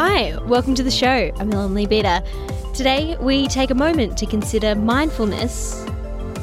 Hi, 0.00 0.38
welcome 0.44 0.76
to 0.76 0.84
the 0.84 0.92
show. 0.92 1.32
I'm 1.40 1.52
Ellen 1.52 1.74
Leabeater. 1.74 2.22
Today, 2.72 3.16
we 3.18 3.48
take 3.48 3.70
a 3.70 3.74
moment 3.74 4.16
to 4.18 4.26
consider 4.26 4.76
mindfulness. 4.76 5.84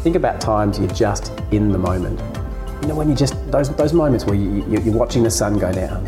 Think 0.03 0.17
about 0.17 0.41
times 0.41 0.77
you're 0.77 0.89
just 0.89 1.31
in 1.51 1.71
the 1.71 1.77
moment. 1.77 2.19
You 2.81 2.89
know, 2.89 2.95
when 2.95 3.07
you 3.07 3.15
just, 3.15 3.33
those, 3.53 3.73
those 3.77 3.93
moments 3.93 4.25
where 4.25 4.35
you, 4.35 4.65
you're 4.67 4.93
watching 4.93 5.23
the 5.23 5.31
sun 5.31 5.57
go 5.57 5.71
down, 5.71 6.05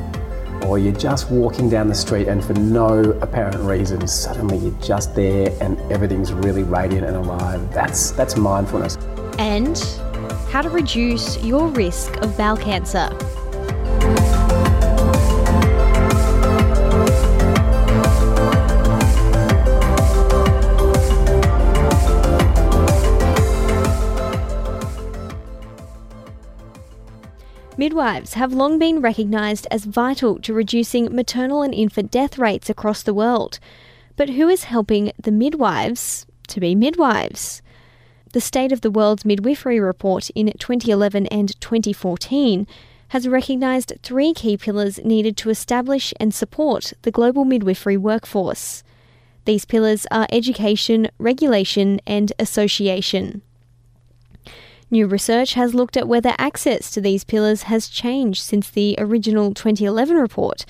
or 0.65 0.77
you're 0.77 0.91
just 0.91 1.31
walking 1.31 1.69
down 1.69 1.87
the 1.87 1.95
street 1.95 2.27
and 2.27 2.43
for 2.43 2.53
no 2.55 2.99
apparent 3.21 3.61
reason, 3.61 4.05
suddenly 4.09 4.57
you're 4.57 4.81
just 4.81 5.15
there 5.15 5.49
and 5.61 5.79
everything's 5.89 6.33
really 6.33 6.63
radiant 6.63 7.05
and 7.05 7.15
alive. 7.15 7.73
That's, 7.73 8.11
that's 8.11 8.35
mindfulness. 8.35 8.97
And 9.39 9.79
how 10.49 10.63
to 10.63 10.69
reduce 10.69 11.41
your 11.45 11.69
risk 11.69 12.17
of 12.17 12.37
bowel 12.37 12.57
cancer. 12.57 13.09
Midwives 27.87 28.33
have 28.33 28.51
long 28.51 28.77
been 28.79 28.99
recognised 28.99 29.65
as 29.71 29.85
vital 29.85 30.39
to 30.39 30.53
reducing 30.53 31.15
maternal 31.15 31.61
and 31.61 31.73
infant 31.73 32.11
death 32.11 32.37
rates 32.37 32.69
across 32.69 33.01
the 33.01 33.13
world. 33.13 33.59
But 34.17 34.31
who 34.31 34.49
is 34.49 34.65
helping 34.65 35.13
the 35.17 35.31
midwives 35.31 36.25
to 36.49 36.59
be 36.59 36.75
midwives? 36.75 37.61
The 38.33 38.41
State 38.41 38.73
of 38.73 38.81
the 38.81 38.91
World's 38.91 39.23
Midwifery 39.23 39.79
report 39.79 40.29
in 40.31 40.47
2011 40.47 41.27
and 41.27 41.57
2014 41.61 42.67
has 43.07 43.25
recognised 43.25 43.93
three 44.03 44.33
key 44.33 44.57
pillars 44.57 44.99
needed 45.05 45.37
to 45.37 45.49
establish 45.49 46.13
and 46.19 46.33
support 46.33 46.91
the 47.03 47.11
global 47.11 47.45
midwifery 47.45 47.95
workforce. 47.95 48.83
These 49.45 49.63
pillars 49.63 50.05
are 50.11 50.27
education, 50.29 51.07
regulation, 51.19 52.01
and 52.05 52.33
association. 52.37 53.43
New 54.89 55.05
research 55.05 55.53
has 55.53 55.73
looked 55.73 55.97
at 55.97 56.07
whether 56.07 56.33
access 56.37 56.89
to 56.91 57.01
these 57.01 57.25
pillars 57.25 57.63
has 57.63 57.89
changed 57.89 58.41
since 58.41 58.69
the 58.69 58.95
original 58.97 59.53
2011 59.53 60.15
report, 60.15 60.65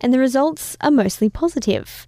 and 0.00 0.14
the 0.14 0.18
results 0.18 0.76
are 0.80 0.92
mostly 0.92 1.28
positive. 1.28 2.06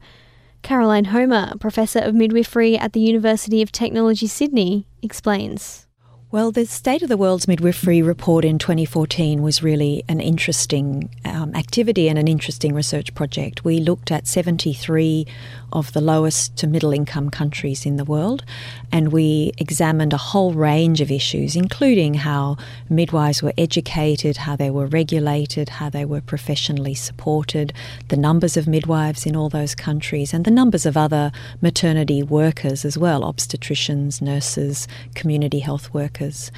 Caroline 0.63 1.07
Homer, 1.07 1.55
Professor 1.59 1.99
of 1.99 2.15
Midwifery 2.15 2.79
at 2.79 2.93
the 2.93 3.01
University 3.01 3.63
of 3.63 3.73
Technology 3.73 4.29
Sydney, 4.29 4.87
explains. 5.03 5.87
Well, 6.33 6.53
the 6.53 6.65
State 6.67 7.03
of 7.03 7.09
the 7.09 7.17
World's 7.17 7.49
Midwifery 7.49 8.03
report 8.03 8.45
in 8.45 8.61
2014 8.61 9.43
was 9.43 9.65
really 9.65 10.05
an 10.09 10.21
interesting 10.21 11.11
um, 11.25 11.57
activity 11.57 12.09
and 12.09 12.17
an 12.17 12.29
interesting 12.29 12.73
research 12.73 13.13
project. 13.17 13.65
We 13.65 13.81
looked 13.81 14.13
at 14.13 14.29
73 14.29 15.27
of 15.73 15.93
the 15.93 16.01
lowest 16.01 16.57
to 16.57 16.67
middle 16.67 16.93
income 16.93 17.31
countries 17.31 17.87
in 17.87 17.97
the 17.97 18.05
world 18.05 18.45
and 18.93 19.13
we 19.13 19.53
examined 19.59 20.13
a 20.13 20.17
whole 20.19 20.53
range 20.53 21.01
of 21.01 21.11
issues, 21.11 21.55
including 21.57 22.15
how 22.15 22.57
midwives 22.89 23.43
were 23.43 23.53
educated, 23.57 24.39
how 24.39 24.57
they 24.57 24.71
were 24.71 24.87
regulated, 24.87 25.69
how 25.69 25.89
they 25.89 26.05
were 26.05 26.21
professionally 26.21 26.95
supported, 26.95 27.73
the 28.09 28.17
numbers 28.17 28.57
of 28.57 28.67
midwives 28.67 29.27
in 29.27 29.37
all 29.37 29.49
those 29.49 29.75
countries, 29.75 30.35
and 30.35 30.45
the 30.45 30.51
numbers 30.51 30.87
of 30.87 30.97
other 30.97 31.31
maternity 31.61 32.23
workers 32.23 32.85
as 32.85 32.99
well 32.99 33.23
obstetricians, 33.23 34.21
nurses, 34.21 34.89
community 35.15 35.61
health 35.61 35.93
workers. 35.95 36.51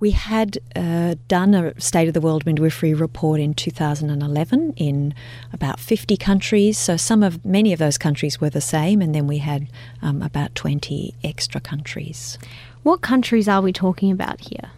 We 0.00 0.12
had 0.12 0.58
uh, 0.74 1.16
done 1.28 1.54
a 1.54 1.78
State 1.78 2.08
of 2.08 2.14
the 2.14 2.22
World 2.22 2.46
Midwifery 2.46 2.94
report 2.94 3.38
in 3.38 3.52
2011 3.52 4.72
in 4.76 5.14
about 5.52 5.78
50 5.78 6.16
countries. 6.16 6.78
So 6.78 6.96
some 6.96 7.22
of 7.22 7.44
many 7.44 7.74
of 7.74 7.78
those 7.78 7.98
countries 7.98 8.40
were 8.40 8.48
the 8.48 8.62
same, 8.62 9.02
and 9.02 9.14
then 9.14 9.26
we 9.26 9.38
had 9.38 9.68
um, 10.00 10.22
about 10.22 10.54
20 10.54 11.14
extra 11.22 11.60
countries. 11.60 12.38
What 12.82 13.02
countries 13.02 13.46
are 13.46 13.60
we 13.60 13.74
talking 13.74 14.10
about 14.10 14.40
here? 14.40 14.70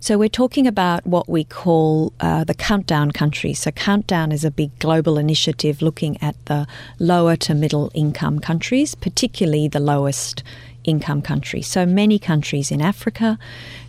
So 0.00 0.18
we're 0.18 0.28
talking 0.28 0.66
about 0.66 1.06
what 1.06 1.28
we 1.28 1.42
call 1.44 2.12
uh, 2.20 2.44
the 2.44 2.54
countdown 2.54 3.12
countries. 3.12 3.58
So 3.60 3.70
countdown 3.70 4.32
is 4.32 4.44
a 4.44 4.50
big 4.50 4.78
global 4.78 5.18
initiative 5.18 5.82
looking 5.82 6.22
at 6.22 6.36
the 6.44 6.66
lower 6.98 7.36
to 7.36 7.54
middle 7.54 7.90
income 7.94 8.38
countries, 8.38 8.94
particularly 8.94 9.68
the 9.68 9.80
lowest 9.80 10.42
income 10.84 11.20
countries. 11.20 11.66
So 11.66 11.84
many 11.84 12.18
countries 12.18 12.70
in 12.70 12.80
Africa, 12.80 13.38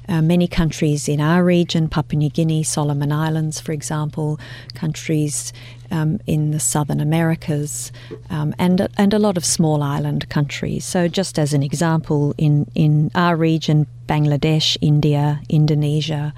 uh, 0.08 0.22
many 0.22 0.48
countries 0.48 1.08
in 1.08 1.20
our 1.20 1.44
region, 1.44 1.88
Papua 1.90 2.18
New 2.18 2.30
Guinea, 2.30 2.64
Solomon 2.64 3.12
Islands, 3.12 3.60
for 3.60 3.72
example, 3.72 4.40
countries 4.74 5.54
um, 5.92 6.20
in 6.28 6.52
the 6.52 6.60
southern 6.60 7.00
Americas, 7.00 7.92
um, 8.30 8.54
and 8.58 8.88
and 8.98 9.14
a 9.14 9.20
lot 9.20 9.38
of 9.38 9.46
small 9.46 9.84
island 9.84 10.30
countries. 10.30 10.86
So, 10.86 11.08
just 11.08 11.38
as 11.38 11.54
an 11.54 11.64
example, 11.64 12.34
in 12.38 12.70
in 12.76 13.12
our 13.16 13.36
region, 13.36 13.88
Bangladesh, 14.08 14.78
India, 14.82 15.42
Indonesia. 15.50 16.34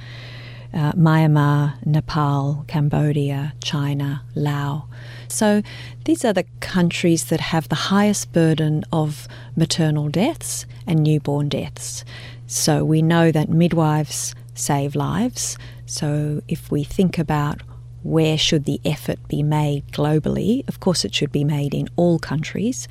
Uh, 0.71 0.91
Myanmar, 0.91 1.83
Nepal, 1.83 2.63
Cambodia, 2.67 3.53
China, 3.59 4.21
Laos. 4.35 4.83
So 5.27 5.61
these 6.05 6.25
are 6.25 6.33
the 6.33 6.45
countries 6.59 7.25
that 7.25 7.39
have 7.39 7.69
the 7.69 7.89
highest 7.89 8.33
burden 8.33 8.83
of 8.91 9.27
maternal 9.55 10.09
deaths 10.09 10.65
and 10.85 11.03
newborn 11.03 11.49
deaths. 11.49 12.03
So 12.51 12.83
we 12.83 13.03
know 13.03 13.31
that 13.31 13.47
midwives 13.47 14.33
save 14.55 14.95
lives. 14.95 15.55
So 15.85 16.41
if 16.47 16.71
we 16.71 16.83
think 16.83 17.19
about 17.19 17.61
where 18.01 18.39
should 18.39 18.65
the 18.65 18.81
effort 18.83 19.19
be 19.27 19.43
made 19.43 19.85
globally, 19.91 20.67
of 20.67 20.79
course 20.79 21.05
it 21.05 21.13
should 21.13 21.31
be 21.31 21.43
made 21.43 21.75
in 21.75 21.89
all 21.95 22.17
countries, 22.17 22.87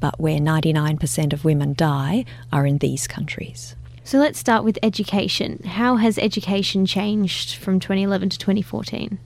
but 0.00 0.18
where 0.18 0.38
99% 0.38 1.34
of 1.34 1.44
women 1.44 1.74
die 1.74 2.24
are 2.50 2.66
in 2.66 2.78
these 2.78 3.06
countries. 3.06 3.76
So 4.02 4.16
let's 4.16 4.38
start 4.38 4.64
with 4.64 4.78
education. 4.82 5.62
How 5.62 5.96
has 5.96 6.16
education 6.16 6.86
changed 6.86 7.56
from 7.56 7.80
2011 7.80 8.30
to 8.30 8.38
2014? 8.38 9.18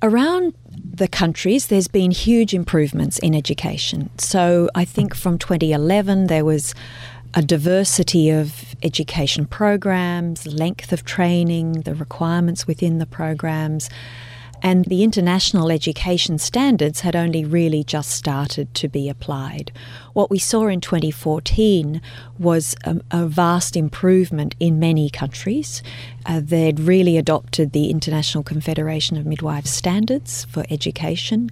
Around 0.00 0.54
the 0.70 1.08
countries, 1.08 1.66
there's 1.66 1.88
been 1.88 2.12
huge 2.12 2.54
improvements 2.54 3.18
in 3.18 3.34
education. 3.34 4.10
So 4.16 4.70
I 4.74 4.84
think 4.84 5.14
from 5.14 5.38
2011, 5.38 6.28
there 6.28 6.44
was 6.44 6.74
a 7.34 7.42
diversity 7.42 8.30
of 8.30 8.74
education 8.82 9.46
programs, 9.46 10.46
length 10.46 10.92
of 10.92 11.04
training, 11.04 11.82
the 11.82 11.94
requirements 11.94 12.66
within 12.66 12.98
the 12.98 13.06
programs, 13.06 13.90
and 14.62 14.84
the 14.86 15.04
international 15.04 15.70
education 15.70 16.38
standards 16.38 17.00
had 17.00 17.14
only 17.14 17.44
really 17.44 17.84
just 17.84 18.10
started 18.10 18.72
to 18.74 18.88
be 18.88 19.08
applied. 19.08 19.70
What 20.14 20.30
we 20.30 20.38
saw 20.38 20.66
in 20.66 20.80
2014 20.80 22.00
was 22.38 22.74
a, 22.84 23.00
a 23.10 23.26
vast 23.26 23.76
improvement 23.76 24.54
in 24.58 24.78
many 24.80 25.10
countries. 25.10 25.82
Uh, 26.26 26.40
they'd 26.42 26.80
really 26.80 27.16
adopted 27.16 27.72
the 27.72 27.90
International 27.90 28.42
Confederation 28.42 29.16
of 29.16 29.26
Midwives 29.26 29.70
standards 29.70 30.44
for 30.46 30.64
education, 30.70 31.50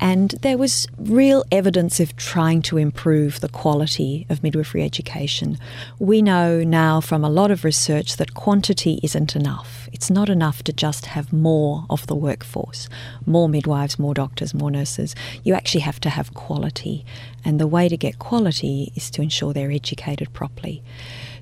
and 0.00 0.30
there 0.42 0.58
was 0.58 0.86
real 0.98 1.44
evidence 1.52 2.00
of 2.00 2.16
trying 2.16 2.62
to 2.62 2.78
improve 2.78 3.40
the 3.40 3.48
quality 3.48 4.26
of 4.28 4.42
midwifery 4.42 4.82
education. 4.82 5.58
We 5.98 6.20
know 6.20 6.64
now 6.64 7.00
from 7.00 7.24
a 7.24 7.30
lot 7.30 7.50
of 7.50 7.64
research 7.64 8.16
that 8.16 8.34
quantity 8.34 9.00
isn't 9.02 9.36
enough. 9.36 9.88
It's 9.92 10.10
not 10.10 10.28
enough 10.28 10.62
to 10.64 10.72
just 10.72 11.06
have 11.06 11.32
more 11.32 11.86
of 11.88 12.06
the 12.06 12.16
workforce, 12.16 12.88
more 13.24 13.48
midwives, 13.48 13.98
more 13.98 14.14
doctors, 14.14 14.52
more 14.52 14.70
nurses. 14.70 15.14
You 15.44 15.54
actually 15.54 15.82
have 15.82 16.00
to 16.00 16.10
have 16.10 16.34
quality. 16.34 17.04
And 17.44 17.60
the 17.60 17.66
way 17.66 17.88
to 17.88 17.96
get 17.96 18.18
quality 18.18 18.92
is 18.94 19.10
to 19.10 19.22
ensure 19.22 19.52
they're 19.52 19.70
educated 19.70 20.32
properly. 20.32 20.82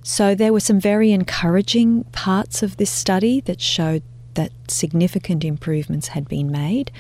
So 0.03 0.35
there 0.35 0.53
were 0.53 0.61
some 0.61 0.81
very 0.81 1.13
encouraging 1.13 2.05
parts 2.13 2.63
of 2.63 2.77
this 2.77 2.91
study 2.91 3.41
that 3.43 3.61
showed 3.61 4.03
that 4.35 4.53
significant 4.69 5.45
improvements 5.45 6.09
had 6.09 6.29
been 6.29 6.51
made. 6.51 6.91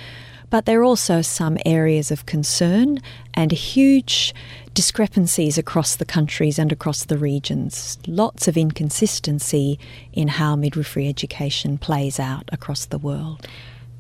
But 0.53 0.67
there 0.67 0.81
are 0.81 0.85
also 0.85 1.23
some 1.23 1.57
areas 1.65 2.11
of 2.11 2.27
concern 2.27 3.01
and 3.33 3.51
huge 3.51 4.35
discrepancies 4.75 5.57
across 5.57 5.97
the 5.97 6.05
countries 6.05 6.59
and 6.59 6.71
across 6.71 7.05
the 7.05 7.17
regions. 7.17 7.99
Lots 8.07 8.47
of 8.49 8.59
inconsistency 8.59 9.79
in 10.13 10.29
how 10.29 10.55
midwifery 10.55 11.09
education 11.09 11.79
plays 11.79 12.21
out 12.21 12.51
across 12.53 12.85
the 12.85 12.99
world. 12.99 13.49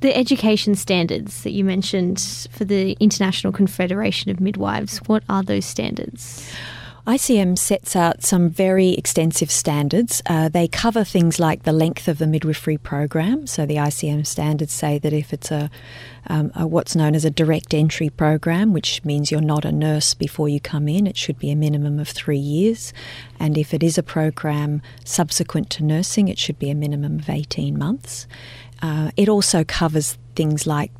The 0.00 0.14
education 0.14 0.74
standards 0.74 1.42
that 1.42 1.52
you 1.52 1.64
mentioned 1.64 2.20
for 2.50 2.66
the 2.66 2.98
International 3.00 3.50
Confederation 3.50 4.30
of 4.30 4.38
Midwives, 4.38 4.98
what 5.06 5.22
are 5.30 5.42
those 5.42 5.64
standards? 5.64 6.46
ICM 7.04 7.58
sets 7.58 7.96
out 7.96 8.22
some 8.22 8.48
very 8.48 8.90
extensive 8.90 9.50
standards. 9.50 10.22
Uh, 10.26 10.48
they 10.48 10.68
cover 10.68 11.02
things 11.02 11.40
like 11.40 11.64
the 11.64 11.72
length 11.72 12.06
of 12.06 12.18
the 12.18 12.28
midwifery 12.28 12.76
program. 12.76 13.44
So 13.48 13.66
the 13.66 13.74
ICM 13.74 14.24
standards 14.24 14.72
say 14.72 15.00
that 15.00 15.12
if 15.12 15.32
it's 15.32 15.50
a, 15.50 15.68
um, 16.28 16.52
a, 16.54 16.64
what's 16.64 16.94
known 16.94 17.16
as 17.16 17.24
a 17.24 17.30
direct 17.30 17.74
entry 17.74 18.08
program, 18.08 18.72
which 18.72 19.04
means 19.04 19.32
you're 19.32 19.40
not 19.40 19.64
a 19.64 19.72
nurse 19.72 20.14
before 20.14 20.48
you 20.48 20.60
come 20.60 20.86
in, 20.86 21.08
it 21.08 21.16
should 21.16 21.40
be 21.40 21.50
a 21.50 21.56
minimum 21.56 21.98
of 21.98 22.08
three 22.08 22.38
years. 22.38 22.92
And 23.40 23.58
if 23.58 23.74
it 23.74 23.82
is 23.82 23.98
a 23.98 24.04
program 24.04 24.80
subsequent 25.04 25.70
to 25.70 25.82
nursing, 25.82 26.28
it 26.28 26.38
should 26.38 26.60
be 26.60 26.70
a 26.70 26.74
minimum 26.76 27.18
of 27.18 27.28
18 27.28 27.76
months. 27.76 28.28
Uh, 28.80 29.10
it 29.16 29.28
also 29.28 29.64
covers 29.64 30.18
things 30.36 30.68
like 30.68 30.92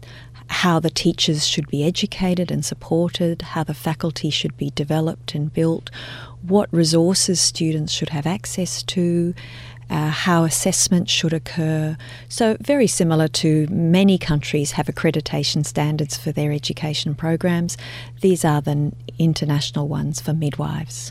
how 0.53 0.79
the 0.79 0.91
teachers 0.91 1.47
should 1.47 1.67
be 1.69 1.83
educated 1.83 2.51
and 2.51 2.65
supported, 2.65 3.43
how 3.43 3.65
the 3.65 3.75
faculty 3.75 4.29
should 4.29 4.57
be 4.57 4.71
developed 4.71 5.35
and 5.35 5.53
built, 5.53 5.91
what 6.43 6.69
resources 6.73 7.41
students 7.41 7.93
should 7.93 8.11
have 8.11 8.27
access 8.27 8.83
to, 8.83 9.35
uh, 9.89 10.11
how 10.11 10.45
assessment 10.45 11.09
should 11.09 11.33
occur. 11.33 11.97
So, 12.29 12.57
very 12.61 12.87
similar 12.87 13.29
to 13.29 13.67
many 13.69 14.19
countries 14.19 14.73
have 14.73 14.87
accreditation 14.87 15.65
standards 15.65 16.17
for 16.19 16.33
their 16.33 16.53
education 16.53 17.15
programs. 17.15 17.79
These 18.21 18.45
are 18.45 18.61
the 18.61 18.93
international 19.19 19.89
ones 19.89 20.21
for 20.21 20.35
midwives. 20.35 21.11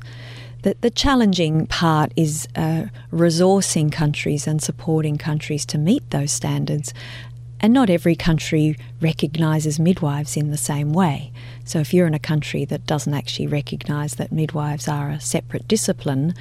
The, 0.62 0.76
the 0.82 0.92
challenging 0.92 1.66
part 1.66 2.12
is 2.16 2.48
uh, 2.56 2.86
resourcing 3.12 3.92
countries 3.92 4.46
and 4.46 4.62
supporting 4.62 5.18
countries 5.18 5.66
to 5.68 5.80
meet 5.80 6.08
those 6.12 6.32
standards 6.32 6.94
and 7.62 7.72
not 7.72 7.90
every 7.90 8.16
country 8.16 8.76
recognises 9.00 9.80
midwives 9.80 10.36
in 10.36 10.52
the 10.52 10.58
same 10.58 10.92
way. 10.92 11.32
So, 11.64 11.80
if 11.80 11.94
you're 11.94 12.08
in 12.08 12.14
a 12.14 12.20
country 12.20 12.66
that 12.66 12.88
doesn't 12.88 13.14
actually 13.14 13.48
recognise 13.48 14.16
that 14.16 14.32
midwives 14.32 14.88
are 14.88 15.10
a 15.10 15.22
separate 15.22 15.68
discipline, 15.68 16.34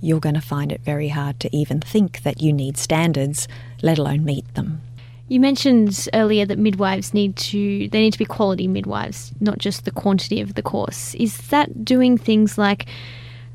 you're 0.00 0.20
going 0.20 0.34
to 0.34 0.40
find 0.40 0.70
it 0.70 0.82
very 0.82 1.08
hard 1.08 1.40
to 1.40 1.56
even 1.56 1.80
think 1.80 2.22
that 2.22 2.40
you 2.40 2.52
need 2.52 2.76
standards, 2.76 3.48
let 3.82 3.98
alone 3.98 4.24
meet 4.24 4.54
them. 4.54 4.80
You 5.28 5.40
mentioned 5.40 6.08
earlier 6.14 6.46
that 6.46 6.58
midwives 6.58 7.12
need 7.12 7.36
to 7.36 7.88
they 7.88 8.00
need 8.00 8.12
to 8.12 8.18
be 8.18 8.24
quality 8.24 8.68
midwives, 8.68 9.32
not 9.40 9.58
just 9.58 9.84
the 9.84 9.90
quantity 9.90 10.40
of 10.40 10.54
the 10.54 10.62
course. 10.62 11.14
Is 11.14 11.36
that 11.48 11.84
doing 11.84 12.16
things 12.16 12.56
like 12.56 12.86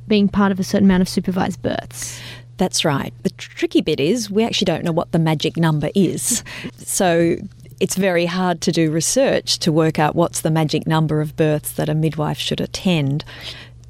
being 0.08 0.28
part 0.28 0.52
of 0.52 0.60
a 0.60 0.64
certain 0.64 0.86
amount 0.86 1.02
of 1.02 1.10
supervised 1.10 1.62
births? 1.62 2.22
That's 2.58 2.86
right. 2.86 3.14
The 3.24 3.32
tricky 3.32 3.82
bit 3.82 4.00
is 4.00 4.30
we 4.30 4.44
actually 4.44 4.66
don't 4.66 4.84
know 4.84 4.92
what 4.92 5.12
the 5.12 5.20
magic 5.20 5.58
number 5.58 5.90
is. 5.96 6.44
So 6.78 7.38
it's 7.80 7.96
very 7.96 8.26
hard 8.26 8.62
to 8.62 8.72
do 8.72 8.92
research 8.92 9.58
to 9.60 9.72
work 9.72 9.98
out 9.98 10.16
what's 10.16 10.42
the 10.42 10.52
magic 10.52 10.86
number 10.86 11.22
of 11.22 11.36
births 11.36 11.72
that 11.74 11.90
a 11.90 11.96
midwife 11.96 12.38
should 12.38 12.62
attend 12.62 13.26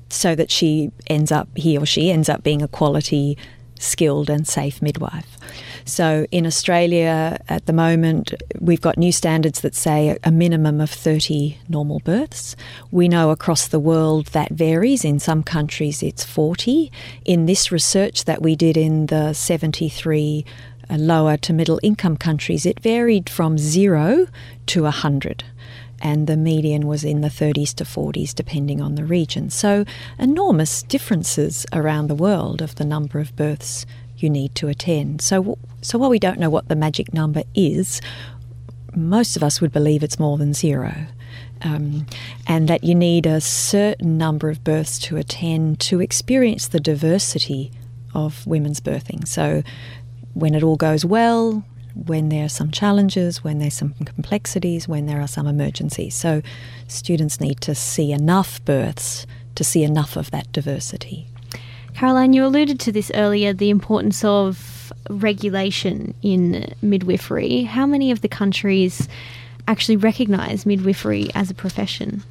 so 0.10 0.36
that 0.36 0.50
she 0.50 0.92
ends 1.08 1.32
up, 1.32 1.50
he 1.56 1.78
or 1.78 1.86
she 1.86 2.12
ends 2.12 2.30
up 2.30 2.44
being 2.44 2.62
a 2.62 2.68
quality, 2.68 3.38
skilled, 3.80 4.30
and 4.30 4.48
safe 4.48 4.82
midwife. 4.82 5.38
So 5.86 6.26
in 6.32 6.46
Australia 6.46 7.38
at 7.50 7.66
the 7.66 7.74
moment, 7.74 8.34
we've 8.60 8.82
got 8.82 8.98
new 8.98 9.12
standards 9.12 9.62
that 9.62 9.76
say 9.76 10.18
a 10.24 10.32
minimum 10.32 10.80
of 10.80 10.90
30 10.90 11.58
normal 11.68 12.00
births. 12.00 12.56
We 12.92 13.08
know 13.08 13.32
across 13.32 13.68
the 13.68 13.80
world 13.80 14.28
that 14.28 14.52
varies. 14.52 15.04
In 15.04 15.20
some 15.20 15.44
countries, 15.44 16.02
it's 16.02 16.24
40. 16.24 16.92
In 17.26 17.46
this 17.46 17.72
research 17.72 18.26
that 18.26 18.42
we 18.42 18.56
did 18.56 18.78
in 18.78 19.08
the 19.08 19.34
73 19.34 20.46
uh, 20.90 20.96
lower 20.96 21.38
to 21.38 21.54
middle 21.54 21.80
income 21.84 22.18
countries, 22.18 22.66
it 22.66 22.80
varied 22.80 23.30
from 23.30 23.58
zero 23.58 24.28
to 24.68 24.84
100 24.84 25.44
and 26.04 26.28
the 26.28 26.36
median 26.36 26.86
was 26.86 27.06
in 27.06 27.22
the 27.22 27.30
30s 27.30 27.74
to 27.74 27.86
40s, 27.86 28.36
depending 28.36 28.82
on 28.82 28.96
the 28.96 29.06
region. 29.06 29.50
So, 29.50 29.86
enormous 30.20 30.84
differences 30.84 31.66
around 31.72 32.08
the 32.08 32.16
world 32.16 32.62
of 32.62 32.76
the 32.76 32.84
number 32.84 33.20
of 33.20 33.34
births 33.38 33.86
you 34.18 34.30
need 34.30 34.54
to 34.56 34.68
attend. 34.68 35.22
So, 35.22 35.58
so 35.84 35.98
while 35.98 36.10
we 36.10 36.20
don't 36.20 36.40
know 36.40 36.50
what 36.50 36.68
the 36.70 36.76
magic 36.76 37.14
number 37.14 37.44
is, 37.54 38.02
most 38.96 39.36
of 39.36 39.44
us 39.44 39.62
would 39.62 39.72
believe 39.72 40.04
it's 40.04 40.20
more 40.20 40.38
than 40.38 40.54
zero. 40.54 40.94
Um, 41.62 42.06
and 42.46 42.68
that 42.68 42.84
you 42.84 42.94
need 42.94 43.26
a 43.26 43.40
certain 43.40 44.18
number 44.18 44.50
of 44.50 44.64
births 44.64 45.00
to 45.00 45.16
attend 45.16 45.80
to 45.82 46.02
experience 46.02 46.68
the 46.68 46.80
diversity 46.80 47.72
of 48.14 48.46
women's 48.46 48.82
birthing. 48.82 49.26
So, 49.28 49.64
when 50.34 50.56
it 50.56 50.64
all 50.64 50.76
goes 50.76 51.06
well, 51.06 51.64
when 51.94 52.30
there 52.30 52.46
are 52.46 52.50
some 52.50 52.70
challenges, 52.72 53.44
when 53.44 53.60
there's 53.60 53.76
some 53.76 53.94
complexities, 53.94 54.88
when 54.88 55.06
there 55.06 55.22
are 55.22 55.28
some 55.28 55.48
emergencies. 55.48 56.16
So, 56.16 56.42
students 56.88 57.40
need 57.40 57.62
to 57.62 57.74
see 57.74 58.12
enough 58.12 58.64
births 58.66 59.26
to 59.56 59.64
see 59.64 59.84
enough 59.84 60.18
of 60.18 60.32
that 60.32 60.52
diversity. 60.52 61.28
Caroline, 61.94 62.34
you 62.34 62.46
alluded 62.46 62.80
to 62.82 62.92
this 62.92 63.12
earlier 63.14 63.54
the 63.54 63.70
importance 63.70 64.24
of 64.26 64.83
regulation 65.10 66.14
in 66.22 66.74
midwifery. 66.82 67.64
How 67.64 67.86
many 67.86 68.12
of 68.12 68.22
the 68.22 68.28
countries 68.28 69.08
actually 69.68 69.98
recognise 69.98 70.66
midwifery 70.66 71.30
as 71.34 71.50
a 71.50 71.54
profession? 71.54 72.24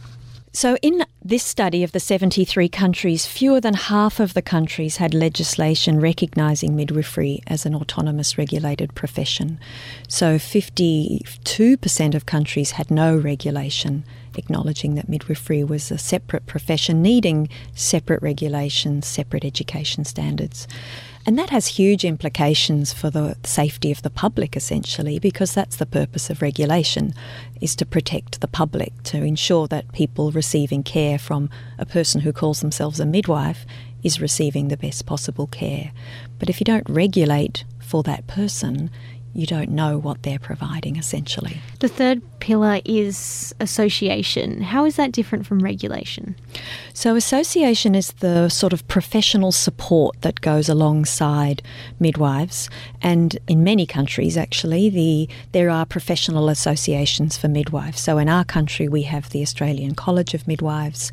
So, 0.54 0.76
in 0.82 1.02
this 1.24 1.42
study 1.42 1.82
of 1.82 1.92
the 1.92 2.00
73 2.00 2.68
countries, 2.68 3.24
fewer 3.24 3.58
than 3.58 3.72
half 3.72 4.20
of 4.20 4.34
the 4.34 4.42
countries 4.42 4.98
had 4.98 5.14
legislation 5.14 5.98
recognising 5.98 6.76
midwifery 6.76 7.40
as 7.46 7.64
an 7.64 7.74
autonomous 7.74 8.36
regulated 8.36 8.94
profession. 8.94 9.58
So, 10.08 10.36
52% 10.36 12.14
of 12.14 12.26
countries 12.26 12.72
had 12.72 12.90
no 12.90 13.16
regulation 13.16 14.04
acknowledging 14.36 14.94
that 14.94 15.08
midwifery 15.08 15.64
was 15.64 15.90
a 15.90 15.98
separate 15.98 16.46
profession 16.46 17.02
needing 17.02 17.48
separate 17.74 18.22
regulations, 18.22 19.06
separate 19.06 19.44
education 19.44 20.04
standards. 20.04 20.66
And 21.24 21.38
that 21.38 21.50
has 21.50 21.68
huge 21.68 22.04
implications 22.04 22.92
for 22.92 23.08
the 23.08 23.36
safety 23.44 23.92
of 23.92 24.02
the 24.02 24.10
public, 24.10 24.56
essentially, 24.56 25.20
because 25.20 25.54
that's 25.54 25.76
the 25.76 25.86
purpose 25.86 26.30
of 26.30 26.42
regulation, 26.42 27.14
is 27.60 27.76
to 27.76 27.86
protect 27.86 28.40
the 28.40 28.48
public, 28.48 28.92
to 29.04 29.18
ensure 29.18 29.68
that 29.68 29.92
people 29.92 30.32
receiving 30.32 30.82
care 30.82 31.18
from 31.18 31.48
a 31.78 31.86
person 31.86 32.22
who 32.22 32.32
calls 32.32 32.60
themselves 32.60 32.98
a 32.98 33.06
midwife 33.06 33.64
is 34.02 34.20
receiving 34.20 34.66
the 34.66 34.76
best 34.76 35.06
possible 35.06 35.46
care. 35.46 35.92
But 36.40 36.50
if 36.50 36.60
you 36.60 36.64
don't 36.64 36.88
regulate 36.88 37.64
for 37.78 38.02
that 38.02 38.26
person, 38.26 38.90
you 39.34 39.46
don't 39.46 39.70
know 39.70 39.98
what 39.98 40.22
they're 40.22 40.38
providing 40.38 40.96
essentially. 40.96 41.58
The 41.80 41.88
third 41.88 42.22
pillar 42.40 42.80
is 42.84 43.54
association. 43.60 44.60
How 44.60 44.84
is 44.84 44.96
that 44.96 45.12
different 45.12 45.46
from 45.46 45.60
regulation? 45.60 46.36
So, 46.92 47.16
association 47.16 47.94
is 47.94 48.12
the 48.12 48.48
sort 48.48 48.72
of 48.72 48.86
professional 48.88 49.52
support 49.52 50.20
that 50.20 50.40
goes 50.40 50.68
alongside 50.68 51.62
midwives, 51.98 52.68
and 53.00 53.38
in 53.48 53.64
many 53.64 53.86
countries, 53.86 54.36
actually, 54.36 54.90
the 54.90 55.28
there 55.52 55.70
are 55.70 55.86
professional 55.86 56.48
associations 56.48 57.36
for 57.36 57.48
midwives. 57.48 58.00
So, 58.00 58.18
in 58.18 58.28
our 58.28 58.44
country, 58.44 58.88
we 58.88 59.02
have 59.02 59.30
the 59.30 59.42
Australian 59.42 59.94
College 59.94 60.34
of 60.34 60.46
Midwives 60.46 61.10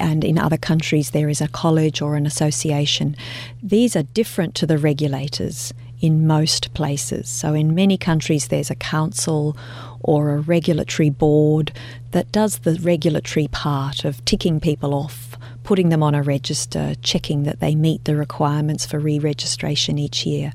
and 0.00 0.22
in 0.22 0.38
other 0.38 0.56
countries 0.56 1.10
there 1.10 1.28
is 1.28 1.40
a 1.40 1.48
college 1.48 2.00
or 2.00 2.14
an 2.14 2.24
association. 2.24 3.16
These 3.60 3.96
are 3.96 4.04
different 4.04 4.54
to 4.56 4.66
the 4.66 4.78
regulators 4.78 5.72
in 6.00 6.26
most 6.26 6.72
places. 6.74 7.28
So, 7.28 7.54
in 7.54 7.74
many 7.74 7.96
countries, 7.96 8.48
there's 8.48 8.70
a 8.70 8.74
council 8.74 9.56
or 10.00 10.30
a 10.30 10.40
regulatory 10.40 11.10
board 11.10 11.72
that 12.12 12.32
does 12.32 12.60
the 12.60 12.78
regulatory 12.80 13.48
part 13.48 14.04
of 14.04 14.24
ticking 14.24 14.60
people 14.60 14.94
off, 14.94 15.36
putting 15.64 15.88
them 15.88 16.02
on 16.02 16.14
a 16.14 16.22
register, 16.22 16.94
checking 17.02 17.42
that 17.42 17.60
they 17.60 17.74
meet 17.74 18.04
the 18.04 18.16
requirements 18.16 18.86
for 18.86 18.98
re 18.98 19.18
registration 19.18 19.98
each 19.98 20.24
year. 20.24 20.52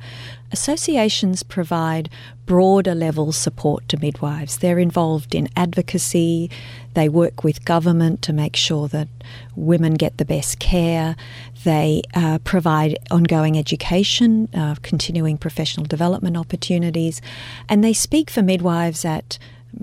Associations 0.51 1.43
provide 1.43 2.09
broader 2.45 2.93
level 2.93 3.31
support 3.31 3.88
to 3.89 4.00
midwives. 4.00 4.57
They're 4.57 4.79
involved 4.79 5.33
in 5.33 5.50
advocacy, 5.55 6.50
they 6.93 7.09
work 7.09 7.43
with 7.43 7.65
government 7.65 8.21
to 8.23 8.33
make 8.33 8.55
sure 8.55 8.88
that 8.89 9.07
women 9.55 9.95
get 9.95 10.17
the 10.17 10.25
best 10.25 10.59
care, 10.59 11.15
they 11.63 12.03
uh, 12.13 12.39
provide 12.43 12.98
ongoing 13.12 13.58
education, 13.58 14.50
uh, 14.53 14.75
continuing 14.82 15.38
professional 15.38 15.86
development 15.86 16.38
opportunities, 16.38 17.22
and 17.70 17.84
they 17.84 17.93
speak 17.93 18.29
for 18.29 18.41
midwives 18.41 19.05
at 19.05 19.38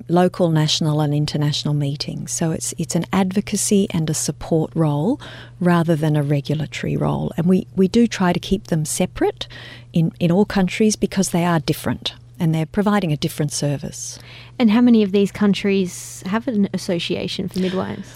local, 0.09 0.51
national, 0.51 1.01
and 1.01 1.15
international 1.15 1.75
meetings. 1.75 2.33
So 2.33 2.51
it's 2.53 2.73
it's 2.79 2.95
an 2.95 3.07
advocacy 3.13 3.87
and 3.91 4.09
a 4.09 4.15
support 4.15 4.71
role 4.75 5.21
rather 5.59 5.97
than 5.97 6.17
a 6.17 6.23
regulatory 6.23 6.97
role. 6.97 7.33
And 7.37 7.47
we, 7.47 7.67
we 7.77 7.89
do 7.89 8.07
try 8.07 8.33
to 8.33 8.41
keep 8.41 8.69
them 8.69 8.85
separate 8.85 9.47
in, 9.93 10.13
in 10.21 10.31
all 10.31 10.45
countries 10.45 10.97
because 10.97 11.31
they 11.31 11.45
are 11.45 11.61
different 11.61 12.15
and 12.39 12.55
they're 12.55 12.67
providing 12.67 13.13
a 13.13 13.17
different 13.17 13.53
service. 13.53 14.19
And 14.59 14.71
how 14.71 14.81
many 14.81 15.03
of 15.03 15.13
these 15.13 15.31
countries 15.31 16.23
have 16.27 16.49
an 16.49 16.69
association 16.73 17.49
for 17.49 17.59
midwives? 17.59 18.09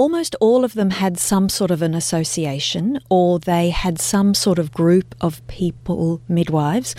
Almost 0.00 0.34
all 0.40 0.64
of 0.64 0.72
them 0.72 0.88
had 0.88 1.18
some 1.18 1.50
sort 1.50 1.70
of 1.70 1.82
an 1.82 1.94
association 1.94 2.98
or 3.10 3.38
they 3.38 3.68
had 3.68 4.00
some 4.00 4.32
sort 4.32 4.58
of 4.58 4.72
group 4.72 5.14
of 5.20 5.46
people, 5.46 6.22
midwives, 6.26 6.94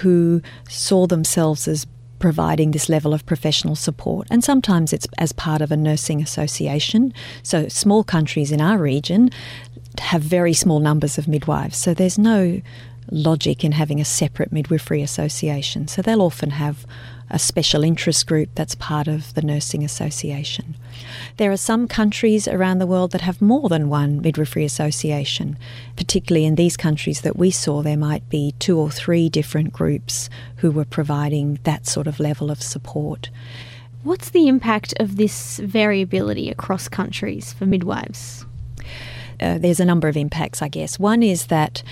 who 0.00 0.40
saw 0.66 1.06
themselves 1.06 1.68
as 1.68 1.86
providing 2.18 2.70
this 2.70 2.88
level 2.88 3.12
of 3.12 3.26
professional 3.26 3.76
support. 3.76 4.26
And 4.30 4.42
sometimes 4.42 4.94
it's 4.94 5.06
as 5.18 5.32
part 5.32 5.60
of 5.60 5.70
a 5.70 5.76
nursing 5.76 6.22
association. 6.22 7.12
So, 7.42 7.68
small 7.68 8.02
countries 8.02 8.50
in 8.50 8.62
our 8.62 8.78
region 8.78 9.28
have 9.98 10.22
very 10.22 10.54
small 10.54 10.80
numbers 10.80 11.18
of 11.18 11.28
midwives. 11.28 11.76
So, 11.76 11.92
there's 11.92 12.18
no 12.18 12.62
logic 13.10 13.64
in 13.64 13.72
having 13.72 14.00
a 14.00 14.04
separate 14.06 14.50
midwifery 14.50 15.02
association. 15.02 15.88
So, 15.88 16.00
they'll 16.00 16.22
often 16.22 16.52
have 16.52 16.86
a 17.30 17.38
special 17.38 17.82
interest 17.82 18.26
group 18.26 18.48
that's 18.54 18.74
part 18.74 19.08
of 19.08 19.34
the 19.34 19.42
Nursing 19.42 19.84
Association. 19.84 20.76
There 21.36 21.50
are 21.50 21.56
some 21.56 21.88
countries 21.88 22.46
around 22.46 22.78
the 22.78 22.86
world 22.86 23.10
that 23.12 23.20
have 23.22 23.42
more 23.42 23.68
than 23.68 23.88
one 23.88 24.20
midwifery 24.20 24.64
association. 24.64 25.56
Particularly 25.96 26.46
in 26.46 26.54
these 26.54 26.76
countries 26.76 27.22
that 27.22 27.36
we 27.36 27.50
saw, 27.50 27.82
there 27.82 27.96
might 27.96 28.28
be 28.30 28.54
two 28.58 28.78
or 28.78 28.90
three 28.90 29.28
different 29.28 29.72
groups 29.72 30.30
who 30.56 30.70
were 30.70 30.84
providing 30.84 31.58
that 31.64 31.86
sort 31.86 32.06
of 32.06 32.20
level 32.20 32.50
of 32.50 32.62
support. 32.62 33.30
What's 34.02 34.30
the 34.30 34.46
impact 34.46 34.94
of 35.00 35.16
this 35.16 35.58
variability 35.58 36.48
across 36.48 36.88
countries 36.88 37.52
for 37.52 37.66
midwives? 37.66 38.46
Uh, 39.40 39.58
there's 39.58 39.80
a 39.80 39.84
number 39.84 40.08
of 40.08 40.16
impacts, 40.16 40.62
I 40.62 40.68
guess. 40.68 40.98
One 40.98 41.22
is 41.22 41.46
that 41.46 41.82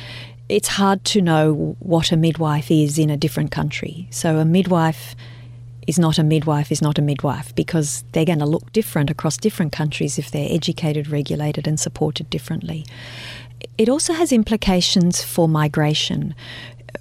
it's 0.48 0.68
hard 0.68 1.04
to 1.04 1.22
know 1.22 1.76
what 1.78 2.12
a 2.12 2.16
midwife 2.16 2.70
is 2.70 2.98
in 2.98 3.10
a 3.10 3.16
different 3.16 3.50
country. 3.50 4.06
So 4.10 4.38
a 4.38 4.44
midwife 4.44 5.14
is 5.86 5.98
not 5.98 6.18
a 6.18 6.22
midwife 6.22 6.72
is 6.72 6.80
not 6.80 6.98
a 6.98 7.02
midwife 7.02 7.54
because 7.54 8.04
they're 8.12 8.24
going 8.24 8.38
to 8.38 8.46
look 8.46 8.72
different 8.72 9.10
across 9.10 9.36
different 9.36 9.72
countries 9.72 10.18
if 10.18 10.30
they're 10.30 10.48
educated, 10.50 11.08
regulated, 11.08 11.66
and 11.66 11.78
supported 11.78 12.28
differently. 12.30 12.86
It 13.78 13.88
also 13.88 14.12
has 14.12 14.32
implications 14.32 15.22
for 15.22 15.48
migration. 15.48 16.34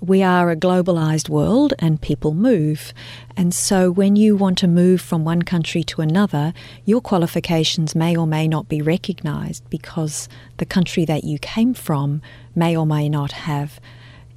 We 0.01 0.21
are 0.21 0.50
a 0.50 0.55
globalised 0.55 1.29
world 1.29 1.73
and 1.79 2.01
people 2.01 2.33
move. 2.33 2.93
And 3.38 3.53
so 3.53 3.89
when 3.91 4.15
you 4.15 4.35
want 4.35 4.57
to 4.59 4.67
move 4.67 5.01
from 5.01 5.23
one 5.23 5.43
country 5.43 5.83
to 5.83 6.01
another, 6.01 6.53
your 6.85 7.01
qualifications 7.01 7.95
may 7.95 8.15
or 8.15 8.27
may 8.27 8.47
not 8.47 8.67
be 8.67 8.81
recognised 8.81 9.63
because 9.69 10.27
the 10.57 10.65
country 10.65 11.05
that 11.05 11.23
you 11.23 11.39
came 11.39 11.73
from 11.73 12.21
may 12.55 12.75
or 12.75 12.85
may 12.85 13.07
not 13.07 13.31
have 13.31 13.79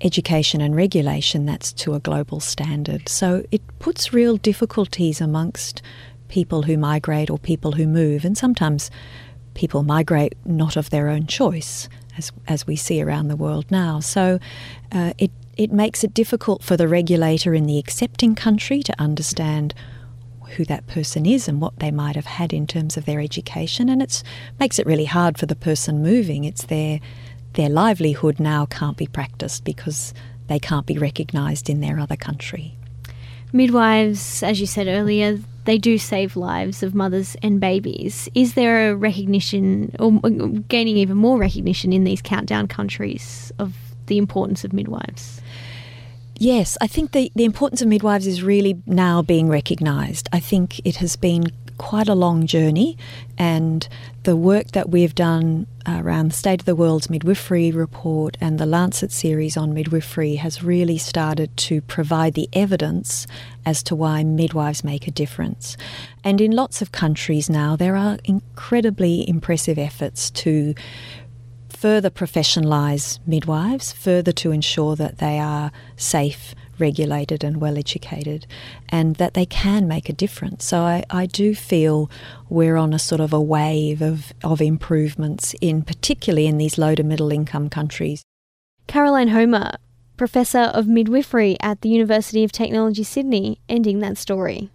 education 0.03 0.61
and 0.61 0.77
regulation 0.77 1.47
that's 1.47 1.73
to 1.73 1.95
a 1.95 2.01
global 2.01 2.41
standard. 2.41 3.09
So 3.09 3.45
it 3.51 3.63
puts 3.79 4.13
real 4.13 4.37
difficulties 4.37 5.21
amongst 5.21 5.83
people 6.29 6.63
who 6.63 6.77
migrate 6.77 7.31
or 7.31 7.39
people 7.39 7.73
who 7.73 7.87
move, 7.87 8.25
and 8.25 8.37
sometimes 8.37 8.91
people 9.55 9.83
migrate 9.83 10.35
not 10.45 10.77
of 10.77 10.91
their 10.91 11.09
own 11.09 11.27
choice, 11.27 11.89
as 12.19 12.33
as 12.47 12.67
we 12.67 12.77
see 12.77 13.03
around 13.03 13.29
the 13.29 13.37
world 13.37 13.65
now. 13.71 14.01
So 14.01 14.39
uh, 14.93 15.13
it 15.19 15.31
it 15.57 15.73
makes 15.73 16.05
it 16.05 16.15
difficult 16.15 16.63
for 16.63 16.77
the 16.77 16.89
regulator 16.89 17.55
in 17.55 17.67
the 17.67 17.79
accepting 17.79 18.35
country 18.35 18.83
to 18.83 19.01
understand 19.01 19.75
who 20.57 20.65
that 20.65 20.87
person 20.87 21.27
is 21.27 21.49
and 21.49 21.61
what 21.61 21.79
they 21.79 21.91
might 21.91 22.15
have 22.15 22.27
had 22.27 22.53
in 22.53 22.67
terms 22.67 22.97
of 22.97 23.05
their 23.05 23.21
education, 23.21 23.89
and 23.89 24.01
it 24.03 24.23
makes 24.61 24.79
it 24.79 24.87
really 24.87 25.05
hard 25.05 25.39
for 25.39 25.47
the 25.47 25.57
person 25.57 26.03
moving. 26.03 26.45
It's 26.45 26.65
their 26.67 27.01
their 27.55 27.69
livelihood 27.71 28.39
now 28.39 28.67
can't 28.67 28.99
be 28.99 29.07
practiced 29.07 29.65
because 29.65 30.13
they 30.47 30.59
can't 30.59 30.87
be 30.87 30.99
recognised 30.99 31.71
in 31.71 31.81
their 31.81 31.99
other 31.99 32.17
country. 32.17 32.77
Midwives, 33.53 34.43
as 34.43 34.61
you 34.61 34.67
said 34.67 34.87
earlier, 34.87 35.39
they 35.65 35.79
do 35.79 35.97
save 35.97 36.37
lives 36.37 36.83
of 36.83 36.95
mothers 36.95 37.37
and 37.43 37.59
babies. 37.59 38.29
Is 38.35 38.55
there 38.55 38.91
a 38.91 38.95
recognition, 38.95 39.95
or 39.99 40.13
gaining 40.69 40.99
even 40.99 41.17
more 41.17 41.39
recognition 41.39 41.93
in 41.93 42.05
these 42.05 42.21
countdown 42.21 42.69
countries, 42.69 43.51
of 43.59 43.75
the 44.07 44.19
importance 44.19 44.63
of 44.63 44.73
midwives? 44.73 45.41
Yes, 46.39 46.77
I 46.81 46.87
think 46.87 47.13
the, 47.13 47.33
the 47.35 47.45
importance 47.45 47.81
of 47.81 47.89
midwives 47.89 48.27
is 48.27 48.43
really 48.43 48.83
now 48.87 49.23
being 49.23 49.49
recognised. 49.49 50.29
I 50.33 50.41
think 50.41 50.81
it 50.85 50.97
has 50.97 51.17
been 51.17 51.47
quite 51.79 52.09
a 52.09 52.15
long 52.15 52.47
journey, 52.47 52.97
and 53.39 53.87
the 54.23 54.37
work 54.37 54.73
that 54.73 54.91
we've 54.91 55.15
done 55.15 55.67
around 55.87 56.31
the 56.31 56.35
State 56.35 56.61
of 56.61 56.67
the 56.67 56.75
World's 56.75 57.09
Midwifery 57.09 57.71
report 57.71 58.37
and 58.41 58.59
the 58.59 58.67
Lancet 58.67 59.13
series 59.13 59.57
on 59.57 59.73
midwifery 59.73 60.37
has 60.37 60.63
really 60.63 60.99
started 60.99 61.57
to 61.59 61.81
provide 61.83 62.35
the 62.35 62.49
evidence 62.53 63.27
as 63.65 63.83
to 63.85 63.95
why 63.95 64.25
midwives 64.25 64.83
make 64.83 65.07
a 65.07 65.11
difference. 65.11 65.77
And 66.25 66.41
in 66.41 66.51
lots 66.53 66.83
of 66.83 66.93
countries 66.93 67.49
now, 67.49 67.77
there 67.77 67.97
are 67.97 68.19
incredibly 68.25 69.29
impressive 69.29 69.79
efforts 69.79 70.31
to 70.31 70.75
further 71.77 72.11
professionalise 72.11 73.19
midwives, 73.27 73.93
further 73.93 74.33
to 74.33 74.51
ensure 74.51 74.97
that 74.97 75.19
they 75.19 75.39
are 75.39 75.71
safe 75.97 76.55
regulated 76.79 77.45
and 77.45 77.61
well 77.61 77.79
educated, 77.79 78.47
and 78.89 79.17
that 79.17 79.35
they 79.35 79.47
can 79.47 79.87
make 79.87 80.09
a 80.09 80.13
difference. 80.13 80.65
So 80.65 80.81
I, 80.81 81.05
I 81.11 81.27
do 81.27 81.55
feel 81.55 82.11
we're 82.49 82.77
on 82.77 82.93
a 82.93 82.99
sort 82.99 83.21
of 83.21 83.33
a 83.33 83.41
wave 83.41 84.03
of, 84.03 84.33
of 84.43 84.61
improvements 84.61 85.55
in 85.61 85.83
particularly 85.83 86.47
in 86.47 86.59
these 86.59 86.79
low 86.79 86.95
to 86.95 87.03
middle 87.03 87.31
income 87.31 87.69
countries. 87.69 88.23
Caroline 88.87 89.29
Homer, 89.29 89.73
Professor 90.17 90.71
of 90.75 90.87
Midwifery 90.87 91.57
at 91.61 91.83
the 91.83 91.89
University 91.89 92.45
of 92.45 92.53
Technology 92.53 93.03
Sydney, 93.03 93.61
ending 93.69 94.01
that 94.01 94.17
story. 94.17 94.71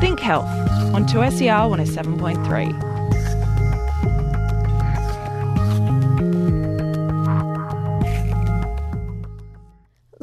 Think 0.00 0.20
Health 0.20 0.46
on 0.94 1.06
2SER 1.06 1.68
107.3. 1.70 2.93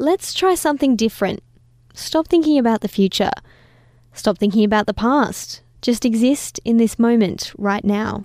let's 0.02 0.34
try 0.34 0.56
something 0.56 0.96
different. 0.96 1.40
Stop 1.94 2.26
thinking 2.26 2.58
about 2.58 2.80
the 2.80 2.88
future. 2.88 3.30
Stop 4.12 4.36
thinking 4.36 4.64
about 4.64 4.86
the 4.86 4.94
past. 4.94 5.62
Just 5.80 6.04
exist 6.04 6.58
in 6.64 6.76
this 6.76 6.98
moment 6.98 7.52
right 7.56 7.84
now. 7.84 8.24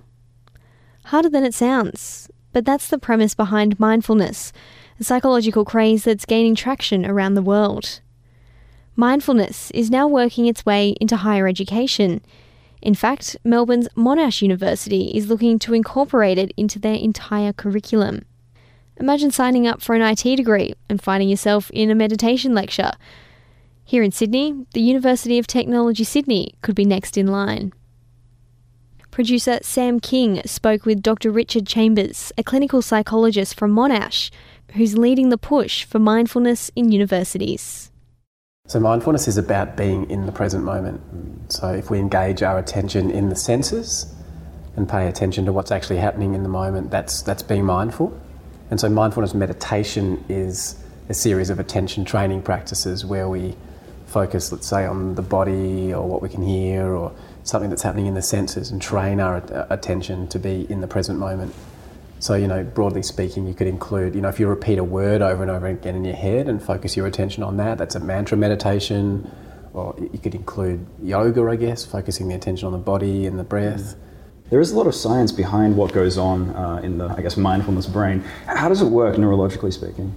Harder 1.04 1.28
than 1.28 1.44
it 1.44 1.54
sounds, 1.54 2.28
but 2.52 2.64
that's 2.64 2.88
the 2.88 2.98
premise 2.98 3.34
behind 3.34 3.78
mindfulness, 3.78 4.52
a 4.98 5.04
psychological 5.04 5.64
craze 5.64 6.02
that's 6.02 6.26
gaining 6.26 6.56
traction 6.56 7.06
around 7.06 7.34
the 7.34 7.42
world. 7.42 8.00
Mindfulness 8.96 9.70
is 9.70 9.88
now 9.88 10.08
working 10.08 10.46
its 10.46 10.66
way 10.66 10.96
into 11.00 11.18
higher 11.18 11.46
education. 11.46 12.20
In 12.82 12.96
fact, 12.96 13.36
Melbourne's 13.44 13.88
Monash 13.96 14.42
University 14.42 15.12
is 15.14 15.28
looking 15.28 15.60
to 15.60 15.74
incorporate 15.74 16.38
it 16.38 16.52
into 16.56 16.80
their 16.80 16.96
entire 16.96 17.52
curriculum. 17.52 18.24
Imagine 19.00 19.30
signing 19.30 19.66
up 19.68 19.80
for 19.80 19.94
an 19.94 20.02
IT 20.02 20.36
degree 20.36 20.74
and 20.88 21.00
finding 21.00 21.28
yourself 21.28 21.70
in 21.70 21.88
a 21.88 21.94
meditation 21.94 22.52
lecture. 22.52 22.90
Here 23.84 24.02
in 24.02 24.10
Sydney, 24.10 24.66
the 24.74 24.80
University 24.80 25.38
of 25.38 25.46
Technology 25.46 26.02
Sydney 26.02 26.54
could 26.62 26.74
be 26.74 26.84
next 26.84 27.16
in 27.16 27.28
line. 27.28 27.72
Producer 29.12 29.60
Sam 29.62 30.00
King 30.00 30.42
spoke 30.46 30.84
with 30.84 31.00
Dr. 31.00 31.30
Richard 31.30 31.66
Chambers, 31.66 32.32
a 32.36 32.42
clinical 32.42 32.82
psychologist 32.82 33.56
from 33.56 33.72
Monash, 33.72 34.30
who's 34.72 34.98
leading 34.98 35.28
the 35.28 35.38
push 35.38 35.84
for 35.84 36.00
mindfulness 36.00 36.70
in 36.74 36.90
universities. 36.90 37.92
So, 38.66 38.80
mindfulness 38.80 39.28
is 39.28 39.38
about 39.38 39.76
being 39.76 40.10
in 40.10 40.26
the 40.26 40.32
present 40.32 40.64
moment. 40.64 41.00
So, 41.52 41.68
if 41.68 41.88
we 41.88 41.98
engage 41.98 42.42
our 42.42 42.58
attention 42.58 43.10
in 43.10 43.28
the 43.28 43.36
senses 43.36 44.12
and 44.76 44.88
pay 44.88 45.06
attention 45.06 45.46
to 45.46 45.52
what's 45.52 45.70
actually 45.70 45.98
happening 45.98 46.34
in 46.34 46.42
the 46.42 46.48
moment, 46.48 46.90
that's, 46.90 47.22
that's 47.22 47.42
being 47.42 47.64
mindful. 47.64 48.20
And 48.70 48.78
so 48.78 48.88
mindfulness 48.88 49.34
meditation 49.34 50.24
is 50.28 50.76
a 51.08 51.14
series 51.14 51.48
of 51.50 51.58
attention 51.58 52.04
training 52.04 52.42
practices 52.42 53.04
where 53.04 53.28
we 53.28 53.56
focus, 54.06 54.52
let's 54.52 54.66
say, 54.66 54.84
on 54.84 55.14
the 55.14 55.22
body 55.22 55.92
or 55.92 56.06
what 56.06 56.20
we 56.20 56.28
can 56.28 56.42
hear 56.42 56.92
or 56.92 57.12
something 57.44 57.70
that's 57.70 57.82
happening 57.82 58.06
in 58.06 58.14
the 58.14 58.22
senses 58.22 58.70
and 58.70 58.80
train 58.80 59.20
our 59.20 59.42
attention 59.70 60.28
to 60.28 60.38
be 60.38 60.70
in 60.70 60.80
the 60.80 60.86
present 60.86 61.18
moment. 61.18 61.54
So, 62.20 62.34
you 62.34 62.48
know, 62.48 62.62
broadly 62.64 63.02
speaking, 63.02 63.46
you 63.46 63.54
could 63.54 63.68
include, 63.68 64.14
you 64.14 64.20
know, 64.20 64.28
if 64.28 64.40
you 64.40 64.48
repeat 64.48 64.78
a 64.78 64.84
word 64.84 65.22
over 65.22 65.42
and 65.42 65.50
over 65.50 65.66
again 65.66 65.94
in 65.94 66.04
your 66.04 66.16
head 66.16 66.48
and 66.48 66.62
focus 66.62 66.96
your 66.96 67.06
attention 67.06 67.42
on 67.42 67.56
that, 67.58 67.78
that's 67.78 67.94
a 67.94 68.00
mantra 68.00 68.36
meditation. 68.36 69.30
Or 69.72 69.94
you 69.98 70.18
could 70.18 70.34
include 70.34 70.84
yoga, 71.02 71.48
I 71.48 71.56
guess, 71.56 71.84
focusing 71.84 72.28
the 72.28 72.34
attention 72.34 72.66
on 72.66 72.72
the 72.72 72.78
body 72.78 73.24
and 73.26 73.38
the 73.38 73.44
breath. 73.44 73.94
Mm 73.94 74.07
there 74.50 74.60
is 74.60 74.72
a 74.72 74.76
lot 74.76 74.86
of 74.86 74.94
science 74.94 75.32
behind 75.32 75.76
what 75.76 75.92
goes 75.92 76.16
on 76.16 76.50
uh, 76.50 76.80
in 76.82 76.98
the, 76.98 77.08
I 77.08 77.20
guess, 77.20 77.36
mindfulness 77.36 77.86
brain. 77.86 78.20
How 78.46 78.68
does 78.68 78.80
it 78.80 78.86
work, 78.86 79.16
neurologically 79.16 79.72
speaking? 79.72 80.14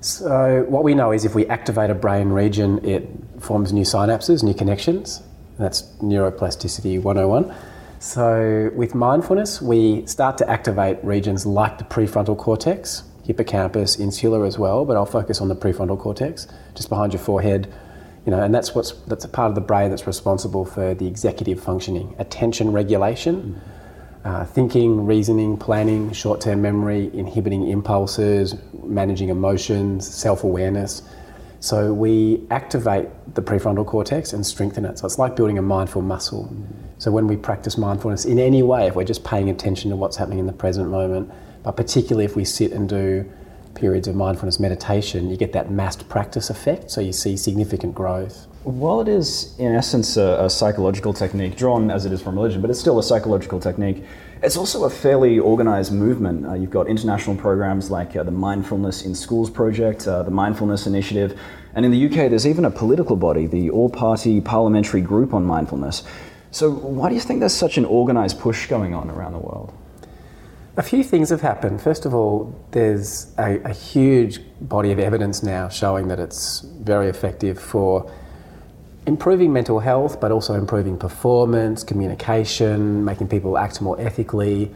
So, 0.00 0.64
what 0.68 0.82
we 0.82 0.94
know 0.94 1.12
is 1.12 1.24
if 1.24 1.34
we 1.34 1.46
activate 1.46 1.90
a 1.90 1.94
brain 1.94 2.28
region, 2.30 2.82
it 2.84 3.08
forms 3.38 3.72
new 3.72 3.84
synapses, 3.84 4.42
new 4.42 4.54
connections. 4.54 5.22
That's 5.58 5.82
neuroplasticity 6.00 7.02
101. 7.02 7.54
So, 7.98 8.70
with 8.74 8.94
mindfulness, 8.94 9.60
we 9.60 10.06
start 10.06 10.38
to 10.38 10.48
activate 10.48 11.04
regions 11.04 11.44
like 11.44 11.76
the 11.76 11.84
prefrontal 11.84 12.38
cortex, 12.38 13.02
hippocampus, 13.24 13.96
insula 13.96 14.46
as 14.46 14.58
well, 14.58 14.86
but 14.86 14.96
I'll 14.96 15.04
focus 15.04 15.40
on 15.42 15.48
the 15.48 15.56
prefrontal 15.56 15.98
cortex, 15.98 16.46
just 16.74 16.88
behind 16.88 17.12
your 17.12 17.20
forehead, 17.20 17.70
you 18.30 18.36
know, 18.36 18.44
and 18.44 18.54
that's 18.54 18.76
what's 18.76 18.92
that's 19.08 19.24
a 19.24 19.28
part 19.28 19.48
of 19.48 19.56
the 19.56 19.60
brain 19.60 19.90
that's 19.90 20.06
responsible 20.06 20.64
for 20.64 20.94
the 20.94 21.04
executive 21.04 21.60
functioning, 21.60 22.14
attention 22.20 22.70
regulation, 22.70 23.60
mm. 24.24 24.24
uh, 24.24 24.44
thinking, 24.44 25.04
reasoning, 25.04 25.56
planning, 25.56 26.12
short-term 26.12 26.62
memory, 26.62 27.10
inhibiting 27.12 27.66
impulses, 27.66 28.54
managing 28.84 29.30
emotions, 29.30 30.08
self-awareness. 30.08 31.02
So 31.58 31.92
we 31.92 32.46
activate 32.52 33.08
the 33.34 33.42
prefrontal 33.42 33.84
cortex 33.84 34.32
and 34.32 34.46
strengthen 34.46 34.84
it. 34.84 35.00
So 35.00 35.06
it's 35.06 35.18
like 35.18 35.34
building 35.34 35.58
a 35.58 35.62
mindful 35.62 36.02
muscle. 36.02 36.54
So 36.98 37.10
when 37.10 37.26
we 37.26 37.36
practice 37.36 37.76
mindfulness 37.76 38.24
in 38.24 38.38
any 38.38 38.62
way, 38.62 38.86
if 38.86 38.94
we're 38.94 39.02
just 39.02 39.24
paying 39.24 39.50
attention 39.50 39.90
to 39.90 39.96
what's 39.96 40.16
happening 40.16 40.38
in 40.38 40.46
the 40.46 40.52
present 40.52 40.88
moment, 40.88 41.32
but 41.64 41.72
particularly 41.72 42.26
if 42.26 42.36
we 42.36 42.44
sit 42.44 42.70
and 42.70 42.88
do 42.88 43.28
periods 43.74 44.08
of 44.08 44.14
mindfulness 44.14 44.60
meditation, 44.60 45.30
you 45.30 45.36
get 45.36 45.52
that 45.52 45.70
massed 45.70 46.08
practice 46.08 46.50
effect, 46.50 46.90
so 46.90 47.00
you 47.00 47.12
see 47.12 47.36
significant 47.36 47.94
growth. 47.94 48.46
While 48.64 49.00
it 49.00 49.08
is, 49.08 49.54
in 49.58 49.74
essence, 49.74 50.16
a, 50.16 50.44
a, 50.44 50.50
psychological 50.50 51.14
technique, 51.14 51.56
drawn 51.56 51.90
as 51.90 52.04
it 52.04 52.12
is 52.12 52.20
from 52.20 52.34
religion, 52.34 52.60
but 52.60 52.68
it's 52.68 52.78
still 52.78 52.98
a 52.98 53.02
psychological 53.02 53.58
technique, 53.58 54.04
it's 54.42 54.56
also 54.56 54.84
a 54.84 54.90
fairly 54.90 55.38
organized 55.38 55.92
movement. 55.92 56.46
Uh, 56.46 56.54
you've 56.54 56.70
got 56.70 56.86
international 56.86 57.36
programs 57.36 57.90
like 57.90 58.16
uh, 58.16 58.22
the 58.22 58.30
Mindfulness 58.30 59.02
in 59.06 59.14
Schools 59.14 59.48
Project, 59.48 60.06
uh, 60.06 60.22
the 60.22 60.30
Mindfulness 60.30 60.86
Initiative, 60.86 61.38
and 61.74 61.84
in 61.84 61.90
the 61.90 62.06
UK, 62.06 62.28
there's 62.28 62.46
even 62.46 62.64
a 62.64 62.70
political 62.70 63.16
body, 63.16 63.46
the 63.46 63.70
All 63.70 63.88
Party 63.88 64.40
Parliamentary 64.40 65.00
Group 65.00 65.32
on 65.32 65.44
Mindfulness. 65.44 66.02
So, 66.50 66.70
why 66.70 67.08
do 67.08 67.14
you 67.14 67.20
think 67.20 67.40
there's 67.40 67.54
such 67.54 67.78
an 67.78 67.84
organized 67.84 68.40
push 68.40 68.66
going 68.66 68.92
on 68.92 69.08
around 69.08 69.32
the 69.32 69.38
world? 69.38 69.72
A 70.80 70.82
few 70.82 71.04
things 71.04 71.28
have 71.28 71.42
happened. 71.42 71.82
First 71.82 72.06
of 72.06 72.14
all, 72.14 72.58
there's 72.70 73.34
a, 73.36 73.58
a, 73.64 73.74
huge 73.74 74.40
body 74.62 74.92
of 74.92 74.98
evidence 74.98 75.42
now 75.42 75.68
showing 75.68 76.08
that 76.08 76.18
it's 76.18 76.60
very 76.60 77.10
effective 77.10 77.60
for 77.60 78.10
improving 79.04 79.52
mental 79.52 79.80
health, 79.80 80.22
but 80.22 80.32
also 80.32 80.54
improving 80.54 80.96
performance, 80.96 81.84
communication, 81.84 83.04
making 83.04 83.28
people 83.28 83.58
act 83.58 83.82
more 83.82 84.00
ethically. 84.00 84.74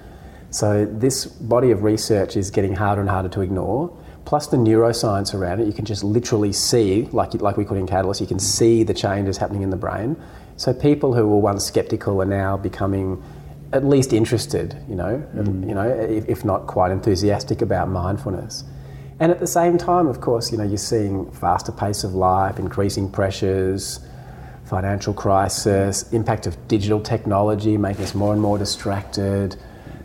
So, 0.51 0.85
this 0.85 1.25
body 1.25 1.71
of 1.71 1.83
research 1.83 2.37
is 2.37 2.51
getting 2.51 2.75
harder 2.75 3.01
and 3.01 3.09
harder 3.09 3.31
to 3.31 3.41
ignore. 3.41 3.91
Plus, 4.27 4.49
the 4.49 4.59
neuroscience 4.59 5.33
around 5.33 5.61
it, 5.61 5.67
you 5.67 5.73
can 5.73 5.87
just 5.87 6.05
literally 6.05 6.53
see, 6.53 7.09
like, 7.13 7.33
like 7.41 7.57
we 7.57 7.65
could 7.65 7.79
in 7.79 7.87
Catalyst, 7.87 8.21
you 8.21 8.27
can 8.27 8.39
see 8.39 8.83
the 8.83 8.93
changes 8.93 9.39
happening 9.39 9.63
in 9.63 9.71
the 9.71 9.79
brain. 9.79 10.23
So 10.59 10.75
people 10.75 11.15
who 11.15 11.27
were 11.27 11.39
once 11.39 11.65
sceptical 11.65 12.21
are 12.21 12.27
now 12.27 12.59
becoming 12.59 13.23
at 13.75 13.85
least 13.85 14.13
interested, 14.13 14.77
you 14.89 14.95
know, 14.95 15.23
mm. 15.35 15.69
you 15.69 15.75
know, 15.75 15.89
if, 15.89 16.29
if, 16.29 16.45
not 16.45 16.69
quite 16.69 16.93
enthusiastic 16.93 17.61
about 17.61 17.89
mindfulness. 17.89 18.63
And 19.19 19.33
at 19.33 19.41
the 19.41 19.49
same 19.49 19.79
time, 19.79 20.07
of 20.07 20.21
course, 20.21 20.53
you 20.53 20.59
know, 20.59 20.65
you're 20.65 20.79
seeing 20.79 21.31
faster 21.33 21.73
pace 21.73 22.05
of 22.05 22.15
life, 22.15 22.59
increasing 22.59 23.11
pressures, 23.11 23.99
financial 24.65 25.13
crisis, 25.13 26.11
impact 26.13 26.47
of 26.47 26.69
digital 26.69 27.01
technology 27.01 27.77
making 27.77 28.05
us 28.05 28.15
more 28.15 28.33
and 28.33 28.41
more 28.41 28.59
distracted. 28.59 29.57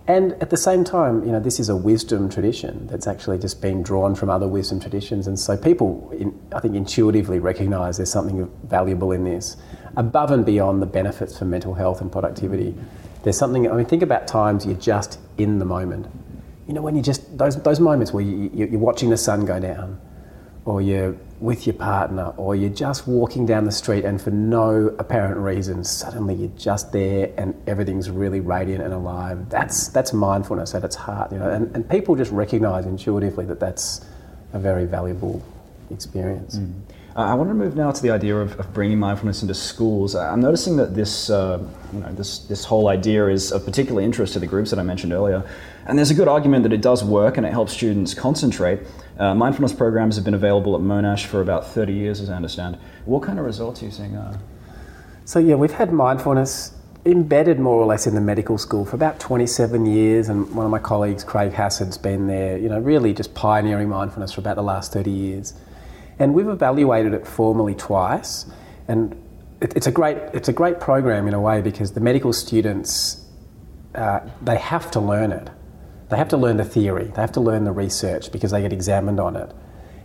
And 0.08 0.34
at 0.42 0.50
the 0.50 0.58
same 0.58 0.84
time, 0.84 1.24
you 1.24 1.32
know, 1.32 1.40
this 1.40 1.60
is 1.60 1.70
a 1.70 1.76
wisdom 1.76 2.28
tradition 2.30 2.88
that's 2.88 3.06
actually 3.06 3.38
just 3.38 3.62
been 3.62 3.84
drawn 3.84 4.16
from 4.16 4.32
other 4.32 4.48
wisdom 4.48 4.80
traditions. 4.80 5.28
And 5.28 5.40
so 5.40 5.56
people, 5.56 6.12
in, 6.18 6.38
I 6.56 6.60
think, 6.60 6.76
intuitively 6.76 7.38
recognise 7.38 7.98
there's 7.98 8.12
something 8.12 8.50
valuable 8.64 9.12
in 9.12 9.24
this 9.24 9.58
above 9.96 10.32
and 10.32 10.46
beyond 10.46 10.82
the 10.82 10.88
benefits 10.88 11.38
for 11.38 11.46
mental 11.46 11.76
health 11.76 12.02
and 12.02 12.12
productivity. 12.12 12.76
There's 13.24 13.38
something, 13.38 13.70
I 13.70 13.76
mean, 13.76 13.86
think 13.86 14.04
about 14.04 14.28
times 14.28 14.66
you're 14.66 14.76
just 14.76 15.20
in 15.38 15.60
the 15.60 15.66
moment. 15.66 16.08
You 16.68 16.74
know, 16.74 16.82
when 16.82 16.96
you 16.96 17.02
just, 17.02 17.38
those, 17.38 17.62
those 17.64 17.80
moments 17.80 18.14
where 18.14 18.24
you, 18.24 18.50
you're 18.54 18.80
watching 18.80 19.10
the 19.10 19.18
sun 19.18 19.46
go 19.46 19.60
down, 19.60 20.00
or 20.66 20.82
you're 20.82 21.16
with 21.40 21.66
your 21.66 21.74
partner, 21.74 22.34
or 22.38 22.56
you're 22.56 22.70
just 22.70 23.08
walking 23.08 23.46
down 23.46 23.64
the 23.66 23.72
street 23.72 24.06
and 24.06 24.22
for 24.22 24.30
no 24.30 24.94
apparent 25.00 25.38
reason, 25.38 25.84
suddenly 25.84 26.36
you're 26.36 26.58
just 26.58 26.92
there 26.92 27.32
and 27.38 27.56
everything's 27.66 28.10
really 28.10 28.40
radiant 28.40 28.84
and 28.84 28.94
alive. 28.94 29.50
That's, 29.50 29.88
that's 29.88 30.14
mindfulness 30.14 30.76
at 30.76 30.84
its 30.84 30.96
heart, 30.96 31.32
you 31.32 31.40
know, 31.40 31.50
and, 31.50 31.74
and 31.76 31.90
people 31.90 32.16
just 32.16 32.32
recognize 32.32 32.86
intuitively 32.86 33.46
that 33.46 33.60
that's 33.60 34.06
a 34.54 34.60
very 34.60 34.86
valuable 34.86 35.42
experience. 35.90 36.58
Mm. 36.58 36.74
Uh, 37.16 37.22
I 37.22 37.34
want 37.34 37.50
to 37.50 37.56
move 37.56 37.76
now 37.76 37.92
to 37.92 38.02
the 38.02 38.12
idea 38.12 38.38
of, 38.38 38.60
of 38.60 38.72
bringing 38.74 39.00
mindfulness 39.00 39.42
into 39.42 39.56
schools. 39.56 40.16
I'm 40.16 40.42
noticing 40.42 40.78
that 40.78 40.94
this, 40.94 41.30
uh, 41.30 41.60
you 41.92 42.00
know, 42.02 42.12
this, 42.14 42.40
this 42.40 42.64
whole 42.64 42.88
idea 42.88 43.28
is 43.28 43.52
of 43.52 43.66
particular 43.66 44.02
interest 44.02 44.34
to 44.34 44.40
the 44.40 44.46
groups 44.46 44.70
that 44.70 44.78
I 44.78 44.84
mentioned 44.84 45.12
earlier. 45.12 45.44
And 45.88 45.98
there's 45.98 46.12
a 46.12 46.14
good 46.14 46.28
argument 46.28 46.64
that 46.64 46.74
it 46.74 46.82
does 46.82 47.04
work 47.04 47.38
and 47.38 47.48
it 47.48 47.52
helps 47.52 47.74
students 47.74 48.14
concentrate. 48.14 48.82
Uh, 49.18 49.34
mindfulness 49.34 49.74
programs 49.74 50.16
have 50.18 50.24
been 50.24 50.36
available 50.36 50.76
at 50.76 50.82
Monash 50.82 51.26
for 51.26 51.42
about 51.42 51.66
30 51.66 51.94
years, 51.94 52.22
as 52.22 52.30
I 52.30 52.36
understand. 52.36 52.78
What 53.06 53.24
kind 53.24 53.40
of 53.40 53.46
results 53.46 53.82
are 53.82 53.86
you 53.86 53.92
seeing? 53.92 54.16
Uh? 54.16 54.38
So, 55.26 55.40
yeah, 55.40 55.56
we've 55.56 55.72
had 55.72 55.92
mindfulness 55.92 56.76
embedded 57.06 57.60
more 57.60 57.82
or 57.82 57.86
less 57.86 58.06
in 58.06 58.14
the 58.14 58.22
medical 58.22 58.58
school 58.58 58.86
for 58.86 58.96
about 58.96 59.20
27 59.20 59.86
years, 59.86 60.30
and 60.30 60.54
one 60.54 60.66
of 60.66 60.72
my 60.72 60.80
colleagues, 60.80 61.24
Craig 61.24 61.54
Hassed's 61.54 61.98
been 61.98 62.28
there, 62.28 62.58
you 62.58 62.70
know, 62.70 62.80
really 62.80 63.14
just 63.14 63.34
pioneering 63.34 63.90
mindfulness 63.90 64.34
for 64.34 64.42
about 64.42 64.58
the 64.58 64.64
last 64.64 64.94
30 64.94 65.10
years. 65.10 65.54
And 66.20 66.34
we've 66.34 66.48
evaluated 66.48 67.14
it 67.14 67.26
formally 67.26 67.74
twice, 67.76 68.46
and 68.88 69.16
it, 69.62 69.74
it's 69.76 69.88
a 69.88 69.92
great 69.92 70.18
it's 70.34 70.50
a 70.50 70.54
great 70.54 70.80
program 70.80 71.28
in 71.28 71.34
a 71.34 71.42
way 71.42 71.62
because 71.62 71.94
the 71.94 72.02
medical 72.02 72.34
students 72.34 73.26
uh, 73.96 74.20
they 74.42 74.58
have 74.58 74.92
to 74.92 75.00
learn 75.00 75.32
it. 75.32 75.50
They 76.10 76.18
have 76.18 76.30
to 76.30 76.38
learn 76.38 76.58
the 76.58 76.66
theory. 76.66 77.06
They 77.06 77.22
have 77.22 77.32
to 77.34 77.42
learn 77.42 77.64
the 77.64 77.72
research 77.72 78.32
because 78.32 78.52
they 78.52 78.62
get 78.62 78.74
examined 78.74 79.20
on 79.20 79.36
it. 79.36 79.52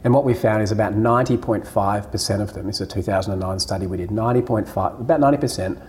And 0.05 0.13
what 0.13 0.25
we 0.25 0.35
found 0.35 0.63
is 0.63 0.71
about 0.71 0.93
90.5% 0.93 2.41
of 2.43 2.53
them, 2.53 2.67
this 2.67 2.77
is 2.77 2.83
a 2.83 2.87
2009 2.87 3.59
study 3.59 3.87
we 3.87 3.97
did, 3.97 4.11
90.5, 4.11 5.01
about 5.01 5.21
90%, 5.21 5.81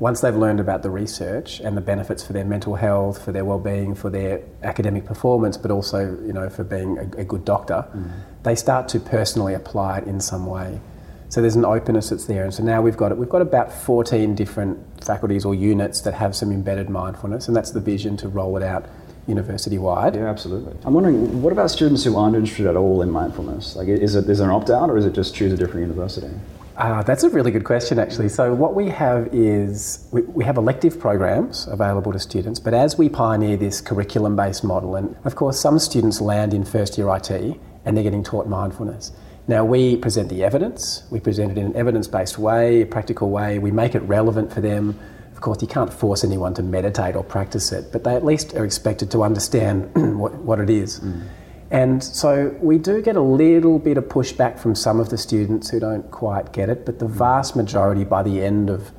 once 0.00 0.22
they've 0.22 0.34
learned 0.34 0.58
about 0.58 0.82
the 0.82 0.90
research 0.90 1.60
and 1.60 1.76
the 1.76 1.80
benefits 1.80 2.26
for 2.26 2.32
their 2.32 2.44
mental 2.44 2.74
health, 2.74 3.22
for 3.22 3.32
their 3.32 3.44
well-being, 3.44 3.94
for 3.94 4.08
their 4.10 4.42
academic 4.62 5.04
performance, 5.04 5.58
but 5.58 5.70
also, 5.70 6.18
you 6.24 6.32
know, 6.32 6.48
for 6.48 6.64
being 6.64 6.98
a, 6.98 7.20
a 7.20 7.24
good 7.24 7.44
doctor, 7.44 7.86
mm 7.94 8.10
they 8.42 8.54
start 8.54 8.88
to 8.88 8.98
personally 8.98 9.52
apply 9.52 9.98
it 9.98 10.04
in 10.04 10.18
some 10.18 10.46
way. 10.46 10.80
So 11.28 11.42
there's 11.42 11.56
an 11.56 11.64
openness 11.66 12.08
that's 12.08 12.24
there, 12.24 12.42
and 12.42 12.54
so 12.54 12.62
now 12.62 12.80
we've 12.80 12.96
got 12.96 13.12
it. 13.12 13.18
We've 13.18 13.28
got 13.28 13.42
about 13.42 13.70
14 13.70 14.34
different 14.34 15.04
faculties 15.04 15.44
or 15.44 15.54
units 15.54 16.00
that 16.00 16.14
have 16.14 16.34
some 16.34 16.50
embedded 16.50 16.88
mindfulness, 16.88 17.48
and 17.48 17.56
that's 17.56 17.70
the 17.70 17.80
vision 17.80 18.16
to 18.16 18.28
roll 18.28 18.56
it 18.56 18.62
out 18.62 18.86
university 19.26 19.78
wide. 19.78 20.16
Yeah, 20.16 20.26
absolutely. 20.26 20.74
I'm 20.84 20.94
wondering, 20.94 21.42
what 21.42 21.52
about 21.52 21.70
students 21.70 22.02
who 22.02 22.16
aren't 22.16 22.34
interested 22.34 22.66
at 22.66 22.76
all 22.76 23.02
in 23.02 23.10
mindfulness? 23.10 23.76
Like, 23.76 23.88
is 23.88 24.14
it 24.14 24.28
is 24.28 24.38
there 24.38 24.48
an 24.48 24.54
opt 24.54 24.70
out, 24.70 24.90
or 24.90 24.96
is 24.96 25.04
it 25.04 25.12
just 25.12 25.34
choose 25.34 25.52
a 25.52 25.56
different 25.56 25.82
university? 25.82 26.30
Uh, 26.76 27.02
that's 27.02 27.24
a 27.24 27.28
really 27.30 27.50
good 27.50 27.64
question, 27.64 27.98
actually. 27.98 28.28
So, 28.28 28.54
what 28.54 28.74
we 28.74 28.88
have 28.88 29.28
is 29.32 30.08
we, 30.12 30.22
we 30.22 30.44
have 30.44 30.56
elective 30.56 30.98
programs 30.98 31.66
available 31.66 32.12
to 32.12 32.18
students, 32.18 32.58
but 32.58 32.72
as 32.74 32.96
we 32.96 33.08
pioneer 33.08 33.56
this 33.56 33.80
curriculum 33.80 34.36
based 34.36 34.64
model, 34.64 34.96
and 34.96 35.14
of 35.24 35.34
course, 35.34 35.60
some 35.60 35.78
students 35.78 36.20
land 36.20 36.54
in 36.54 36.64
first 36.64 36.96
year 36.96 37.14
IT 37.14 37.60
and 37.84 37.96
they're 37.96 38.04
getting 38.04 38.22
taught 38.22 38.46
mindfulness. 38.46 39.12
Now, 39.48 39.64
we 39.64 39.96
present 39.96 40.28
the 40.28 40.44
evidence, 40.44 41.02
we 41.10 41.18
present 41.18 41.50
it 41.50 41.58
in 41.58 41.66
an 41.66 41.76
evidence 41.76 42.06
based 42.06 42.38
way, 42.38 42.82
a 42.82 42.86
practical 42.86 43.30
way, 43.30 43.58
we 43.58 43.70
make 43.70 43.94
it 43.94 44.00
relevant 44.00 44.52
for 44.52 44.60
them. 44.60 44.98
Of 45.32 45.40
course, 45.40 45.60
you 45.60 45.68
can't 45.68 45.92
force 45.92 46.22
anyone 46.22 46.54
to 46.54 46.62
meditate 46.62 47.16
or 47.16 47.24
practice 47.24 47.72
it, 47.72 47.90
but 47.90 48.04
they 48.04 48.14
at 48.14 48.24
least 48.24 48.54
are 48.54 48.64
expected 48.64 49.10
to 49.12 49.24
understand 49.24 49.90
what, 50.18 50.34
what 50.34 50.60
it 50.60 50.70
is. 50.70 51.00
Mm. 51.00 51.22
And 51.70 52.02
so 52.02 52.56
we 52.60 52.78
do 52.78 53.00
get 53.00 53.16
a 53.16 53.20
little 53.20 53.78
bit 53.78 53.96
of 53.96 54.04
pushback 54.04 54.58
from 54.58 54.74
some 54.74 54.98
of 54.98 55.10
the 55.10 55.18
students 55.18 55.70
who 55.70 55.78
don't 55.78 56.10
quite 56.10 56.52
get 56.52 56.68
it, 56.68 56.84
but 56.84 56.98
the 56.98 57.06
vast 57.06 57.54
majority 57.54 58.04
by 58.04 58.22
the 58.22 58.42
end 58.42 58.70
of 58.70 58.90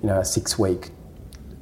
you 0.00 0.08
know, 0.08 0.20
a 0.20 0.24
six 0.24 0.58
week 0.58 0.90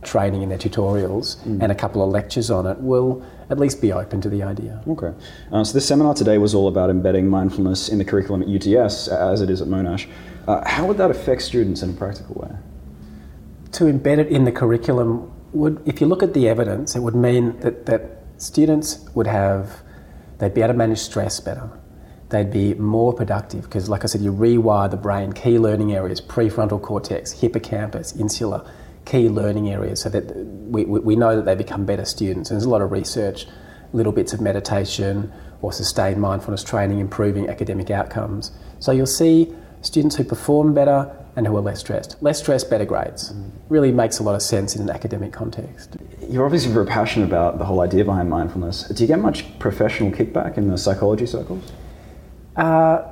training 0.02 0.42
in 0.42 0.48
their 0.48 0.58
tutorials 0.58 1.36
mm. 1.38 1.60
and 1.60 1.72
a 1.72 1.74
couple 1.74 2.02
of 2.02 2.10
lectures 2.10 2.50
on 2.50 2.66
it 2.66 2.78
will 2.78 3.24
at 3.50 3.58
least 3.58 3.80
be 3.80 3.92
open 3.92 4.20
to 4.20 4.28
the 4.28 4.42
idea. 4.42 4.82
Okay. 4.86 5.12
Uh, 5.50 5.64
so 5.64 5.72
this 5.72 5.86
seminar 5.88 6.14
today 6.14 6.38
was 6.38 6.54
all 6.54 6.68
about 6.68 6.90
embedding 6.90 7.28
mindfulness 7.28 7.88
in 7.88 7.98
the 7.98 8.04
curriculum 8.04 8.42
at 8.42 8.48
UTS 8.48 9.08
as 9.08 9.40
it 9.40 9.50
is 9.50 9.60
at 9.60 9.68
Monash. 9.68 10.08
Uh, 10.46 10.66
how 10.68 10.86
would 10.86 10.98
that 10.98 11.10
affect 11.10 11.42
students 11.42 11.82
in 11.82 11.90
a 11.90 11.92
practical 11.92 12.34
way? 12.36 12.56
To 13.72 13.84
embed 13.84 14.18
it 14.18 14.28
in 14.28 14.44
the 14.44 14.52
curriculum 14.52 15.32
would, 15.52 15.82
if 15.86 16.00
you 16.00 16.06
look 16.06 16.22
at 16.22 16.34
the 16.34 16.48
evidence, 16.48 16.94
it 16.94 17.00
would 17.00 17.14
mean 17.14 17.58
that, 17.60 17.86
that 17.86 18.22
students 18.36 19.06
would 19.14 19.26
have, 19.26 19.82
they'd 20.38 20.54
be 20.54 20.62
able 20.62 20.74
to 20.74 20.78
manage 20.78 20.98
stress 20.98 21.40
better. 21.40 21.70
They'd 22.30 22.50
be 22.50 22.74
more 22.74 23.12
productive 23.12 23.62
because, 23.62 23.88
like 23.88 24.04
I 24.04 24.06
said, 24.06 24.20
you 24.20 24.32
rewire 24.32 24.90
the 24.90 24.96
brain, 24.96 25.32
key 25.32 25.58
learning 25.58 25.94
areas, 25.94 26.20
prefrontal 26.20 26.80
cortex, 26.80 27.32
hippocampus, 27.32 28.14
insula 28.16 28.70
key 29.08 29.28
learning 29.28 29.70
areas 29.70 30.02
so 30.02 30.10
that 30.10 30.36
we, 30.36 30.84
we 30.84 31.16
know 31.16 31.34
that 31.34 31.46
they 31.46 31.54
become 31.54 31.86
better 31.86 32.04
students. 32.04 32.50
And 32.50 32.56
there's 32.56 32.66
a 32.66 32.70
lot 32.70 32.82
of 32.82 32.92
research, 32.92 33.46
little 33.92 34.12
bits 34.12 34.34
of 34.34 34.40
meditation 34.40 35.32
or 35.62 35.72
sustained 35.72 36.20
mindfulness 36.20 36.62
training 36.62 36.98
improving 36.98 37.48
academic 37.48 37.90
outcomes. 37.90 38.52
So 38.80 38.92
you'll 38.92 39.06
see 39.06 39.52
students 39.80 40.16
who 40.16 40.24
perform 40.24 40.74
better 40.74 41.10
and 41.36 41.46
who 41.46 41.56
are 41.56 41.62
less 41.62 41.80
stressed. 41.80 42.22
Less 42.22 42.40
stressed, 42.40 42.68
better 42.68 42.84
grades. 42.84 43.32
Mm. 43.32 43.50
Really 43.68 43.92
makes 43.92 44.18
a 44.18 44.22
lot 44.22 44.34
of 44.34 44.42
sense 44.42 44.76
in 44.76 44.82
an 44.82 44.90
academic 44.90 45.32
context. 45.32 45.96
You're 46.28 46.44
obviously 46.44 46.72
very 46.72 46.86
passionate 46.86 47.24
about 47.24 47.58
the 47.58 47.64
whole 47.64 47.80
idea 47.80 48.04
behind 48.04 48.28
mindfulness. 48.28 48.84
Do 48.88 49.02
you 49.02 49.08
get 49.08 49.18
much 49.18 49.58
professional 49.58 50.10
kickback 50.10 50.58
in 50.58 50.68
the 50.68 50.76
psychology 50.76 51.26
circles? 51.26 51.72
Uh, 52.54 53.02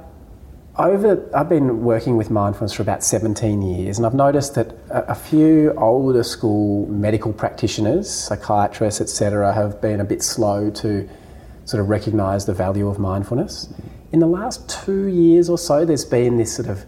over, 0.78 1.30
I've 1.34 1.48
been 1.48 1.82
working 1.82 2.18
with 2.18 2.28
mindfulness 2.28 2.74
for 2.74 2.82
about 2.82 3.02
17 3.02 3.62
years, 3.62 3.96
and 3.96 4.06
I've 4.06 4.14
noticed 4.14 4.54
that 4.56 4.72
a, 4.90 5.12
a 5.12 5.14
few 5.14 5.72
older 5.78 6.22
school 6.22 6.86
medical 6.88 7.32
practitioners, 7.32 8.10
psychiatrists, 8.10 9.00
etc., 9.00 9.54
have 9.54 9.80
been 9.80 10.00
a 10.00 10.04
bit 10.04 10.22
slow 10.22 10.68
to 10.70 11.08
sort 11.64 11.80
of 11.80 11.88
recognise 11.88 12.44
the 12.44 12.52
value 12.52 12.88
of 12.88 12.98
mindfulness. 12.98 13.72
in 14.12 14.20
the 14.20 14.26
last 14.26 14.68
two 14.68 15.06
years 15.06 15.48
or 15.48 15.56
so, 15.56 15.86
there's 15.86 16.04
been 16.04 16.36
this 16.36 16.54
sort 16.54 16.68
of 16.68 16.84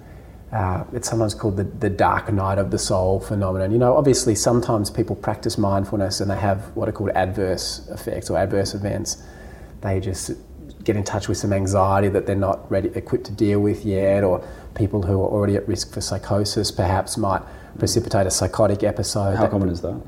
uh, 0.52 0.84
it's 0.92 1.08
sometimes 1.08 1.34
called 1.34 1.56
the, 1.56 1.64
the 1.64 1.90
dark 1.90 2.32
night 2.32 2.58
of 2.58 2.70
the 2.70 2.78
soul 2.78 3.20
phenomenon. 3.20 3.70
You 3.70 3.78
know, 3.78 3.96
obviously, 3.96 4.34
sometimes 4.34 4.90
people 4.90 5.14
practice 5.14 5.58
mindfulness 5.58 6.20
and 6.20 6.30
they 6.30 6.38
have 6.38 6.74
what 6.74 6.88
are 6.88 6.92
called 6.92 7.10
adverse 7.10 7.86
effects 7.88 8.30
or 8.30 8.38
adverse 8.38 8.74
events. 8.74 9.22
They 9.82 10.00
just 10.00 10.32
get 10.84 10.96
in 10.96 11.04
touch 11.04 11.28
with 11.28 11.36
some 11.36 11.52
anxiety 11.52 12.08
that 12.08 12.26
they're 12.26 12.34
not 12.34 12.70
ready, 12.70 12.88
equipped 12.94 13.26
to 13.26 13.32
deal 13.32 13.60
with 13.60 13.84
yet, 13.84 14.24
or 14.24 14.42
people 14.74 15.02
who 15.02 15.20
are 15.20 15.28
already 15.28 15.56
at 15.56 15.68
risk 15.68 15.92
for 15.92 16.00
psychosis 16.00 16.70
perhaps 16.70 17.18
might 17.18 17.42
precipitate 17.78 18.26
a 18.26 18.30
psychotic 18.30 18.82
episode. 18.82 19.36
How 19.36 19.48
common 19.48 19.68
is 19.68 19.82
that? 19.82 20.00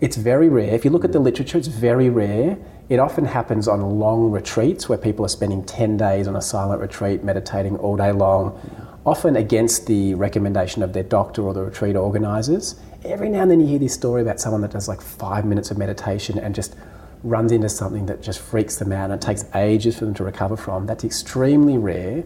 It's 0.00 0.16
very 0.16 0.48
rare. 0.48 0.72
If 0.72 0.84
you 0.84 0.90
look 0.90 1.04
at 1.04 1.12
the 1.12 1.18
literature, 1.18 1.58
it's 1.58 1.68
very 1.68 2.08
rare. 2.08 2.56
It 2.88 2.98
often 2.98 3.24
happens 3.24 3.68
on 3.68 3.80
long 3.98 4.30
retreats 4.30 4.88
where 4.88 4.98
people 4.98 5.24
are 5.24 5.28
spending 5.28 5.64
10 5.64 5.96
days 5.96 6.26
on 6.26 6.36
a 6.36 6.42
silent 6.42 6.80
retreat, 6.80 7.22
meditating 7.22 7.76
all 7.76 7.96
day 7.96 8.12
long, 8.12 8.58
often 9.06 9.36
against 9.36 9.86
the 9.86 10.14
recommendation 10.14 10.82
of 10.82 10.92
their 10.92 11.02
doctor 11.02 11.42
or 11.42 11.54
the 11.54 11.62
retreat 11.62 11.96
organisers. 11.96 12.78
Every 13.04 13.28
now 13.28 13.42
and 13.42 13.50
then 13.50 13.60
you 13.60 13.66
hear 13.66 13.78
this 13.78 13.94
story 13.94 14.22
about 14.22 14.40
someone 14.40 14.60
that 14.60 14.72
does 14.72 14.88
like 14.88 15.00
five 15.00 15.44
minutes 15.44 15.70
of 15.70 15.78
meditation 15.78 16.38
and 16.38 16.54
just 16.54 16.76
runs 17.22 17.52
into 17.52 17.68
something 17.68 18.06
that 18.06 18.22
just 18.22 18.40
freaks 18.40 18.76
them 18.76 18.92
out 18.92 19.10
and 19.10 19.22
it 19.22 19.24
takes 19.24 19.44
ages 19.54 19.98
for 19.98 20.04
them 20.04 20.14
to 20.14 20.24
recover 20.24 20.56
from. 20.56 20.86
That's 20.86 21.04
extremely 21.04 21.78
rare. 21.78 22.24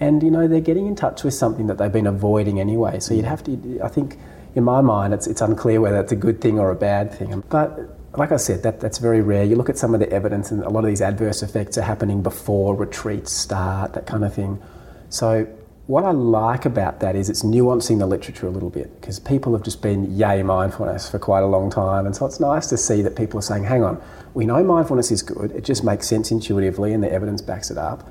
And 0.00 0.22
you 0.22 0.30
know, 0.30 0.46
they're 0.48 0.60
getting 0.60 0.86
in 0.86 0.96
touch 0.96 1.24
with 1.24 1.34
something 1.34 1.66
that 1.66 1.78
they've 1.78 1.92
been 1.92 2.06
avoiding 2.06 2.60
anyway. 2.60 3.00
So 3.00 3.14
you'd 3.14 3.24
have 3.24 3.42
to, 3.44 3.80
I 3.82 3.88
think, 3.88 4.18
in 4.54 4.64
my 4.64 4.80
mind, 4.80 5.14
it's, 5.14 5.26
it's 5.26 5.40
unclear 5.40 5.80
whether 5.80 6.00
it's 6.00 6.12
a 6.12 6.16
good 6.16 6.40
thing 6.40 6.58
or 6.58 6.70
a 6.70 6.76
bad 6.76 7.12
thing. 7.12 7.42
But 7.48 7.78
like 8.16 8.32
I 8.32 8.36
said, 8.36 8.62
that, 8.62 8.80
that's 8.80 8.98
very 8.98 9.20
rare. 9.20 9.44
You 9.44 9.56
look 9.56 9.68
at 9.68 9.78
some 9.78 9.94
of 9.94 10.00
the 10.00 10.10
evidence, 10.10 10.50
and 10.50 10.62
a 10.62 10.70
lot 10.70 10.80
of 10.80 10.86
these 10.86 11.02
adverse 11.02 11.42
effects 11.42 11.76
are 11.78 11.82
happening 11.82 12.22
before 12.22 12.74
retreats 12.74 13.32
start, 13.32 13.92
that 13.92 14.06
kind 14.06 14.24
of 14.24 14.34
thing. 14.34 14.60
So, 15.10 15.46
what 15.88 16.04
I 16.04 16.10
like 16.10 16.66
about 16.66 17.00
that 17.00 17.16
is 17.16 17.30
it's 17.30 17.42
nuancing 17.42 17.98
the 17.98 18.06
literature 18.06 18.46
a 18.46 18.50
little 18.50 18.68
bit 18.68 19.00
because 19.00 19.18
people 19.18 19.54
have 19.54 19.62
just 19.62 19.80
been 19.80 20.14
yay 20.14 20.42
mindfulness 20.42 21.08
for 21.10 21.18
quite 21.18 21.42
a 21.42 21.46
long 21.46 21.70
time. 21.70 22.04
And 22.04 22.14
so, 22.14 22.26
it's 22.26 22.38
nice 22.38 22.66
to 22.66 22.76
see 22.76 23.00
that 23.00 23.16
people 23.16 23.38
are 23.38 23.42
saying, 23.42 23.64
hang 23.64 23.82
on, 23.82 23.98
we 24.34 24.44
know 24.44 24.62
mindfulness 24.62 25.10
is 25.10 25.22
good, 25.22 25.50
it 25.52 25.64
just 25.64 25.82
makes 25.82 26.06
sense 26.06 26.30
intuitively, 26.30 26.92
and 26.92 27.02
the 27.02 27.10
evidence 27.10 27.40
backs 27.40 27.70
it 27.70 27.78
up. 27.78 28.06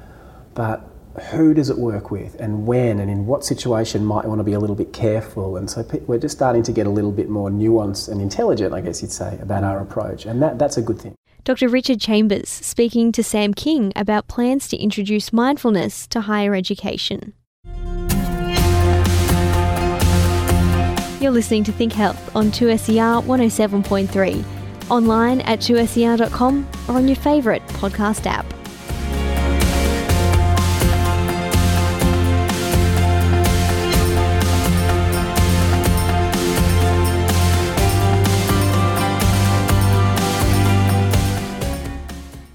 But 0.56 0.90
who 1.30 1.54
does 1.54 1.70
it 1.70 1.78
work 1.78 2.10
with 2.10 2.36
and 2.40 2.66
when 2.66 3.00
and 3.00 3.12
in 3.12 3.28
what 3.28 3.44
situation 3.44 4.04
might 4.04 4.26
want 4.26 4.40
to 4.40 4.44
be 4.44 4.54
a 4.54 4.60
little 4.60 4.76
bit 4.76 4.94
careful 4.94 5.58
and 5.58 5.68
so 5.68 5.84
we're 6.06 6.20
just 6.20 6.36
starting 6.36 6.62
to 6.62 6.72
get 6.72 6.86
a 6.86 6.90
little 6.92 7.12
bit 7.12 7.28
more 7.28 7.50
nuanced 7.50 8.08
and 8.08 8.22
intelligent 8.22 8.72
i 8.72 8.80
guess 8.80 9.02
you'd 9.02 9.12
say 9.12 9.36
about 9.42 9.64
our 9.64 9.80
approach 9.80 10.28
and 10.28 10.44
that, 10.44 10.60
that's 10.60 10.78
a 10.78 10.82
good 10.82 11.02
thing 11.02 11.16
Dr. 11.44 11.70
Richard 11.70 12.00
Chambers 12.00 12.50
speaking 12.50 13.12
to 13.14 13.24
Sam 13.24 13.56
King 13.56 13.92
about 13.96 14.28
plans 14.28 14.68
to 14.68 14.78
introduce 14.78 15.34
mindfulness 15.34 16.06
to 16.08 16.22
higher 16.22 16.54
education. 16.54 17.34
You're 21.20 21.32
listening 21.32 21.64
to 21.66 21.72
Think 21.72 21.94
Health 21.94 22.36
on 22.36 22.52
2SER 22.52 23.24
107.3, 23.24 24.46
online 24.90 25.42
at 25.42 25.60
2ser.com 25.60 26.70
or 26.88 26.96
on 26.96 27.08
your 27.08 27.18
favourite 27.18 27.68
podcast 27.68 28.26
app. 28.26 28.46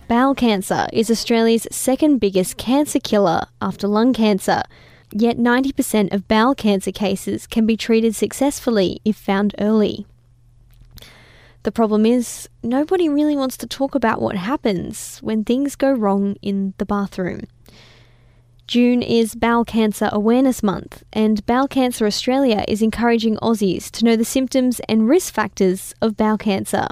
Bowel 0.09 0.35
cancer 0.35 0.89
is 0.93 1.11
Australia's 1.11 1.67
second 1.71 2.19
biggest 2.19 2.59
cancer 2.59 3.01
killer 3.01 3.47
after 3.61 3.89
lung 3.89 4.13
cancer. 4.13 4.63
Yet 5.13 5.37
90% 5.37 6.13
of 6.13 6.27
bowel 6.27 6.55
cancer 6.55 6.91
cases 6.91 7.47
can 7.47 7.67
be 7.67 7.77
treated 7.77 8.15
successfully 8.15 9.01
if 9.05 9.17
found 9.17 9.55
early. 9.59 10.07
The 11.65 11.73
problem 11.73 12.07
is, 12.07 12.49
nobody 12.63 13.09
really 13.09 13.37
wants 13.37 13.57
to 13.59 13.67
talk 13.67 13.95
about 13.95 14.21
what 14.21 14.37
happens 14.37 15.19
when 15.19 15.45
things 15.45 15.77
go 15.77 15.93
wrong 15.93 16.37
in 16.43 16.75
the 16.79 16.87
bathroom. 16.87 17.43
June 18.67 19.03
is 19.03 19.35
Bowel 19.35 19.65
Cancer 19.65 20.09
Awareness 20.13 20.63
Month, 20.63 21.05
and 21.13 21.45
Bowel 21.45 21.69
Cancer 21.69 22.07
Australia 22.07 22.65
is 22.67 22.81
encouraging 22.81 23.37
Aussies 23.37 23.91
to 23.91 24.05
know 24.05 24.17
the 24.17 24.25
symptoms 24.25 24.81
and 24.89 25.09
risk 25.09 25.35
factors 25.35 25.95
of 26.01 26.17
bowel 26.17 26.39
cancer. 26.39 26.89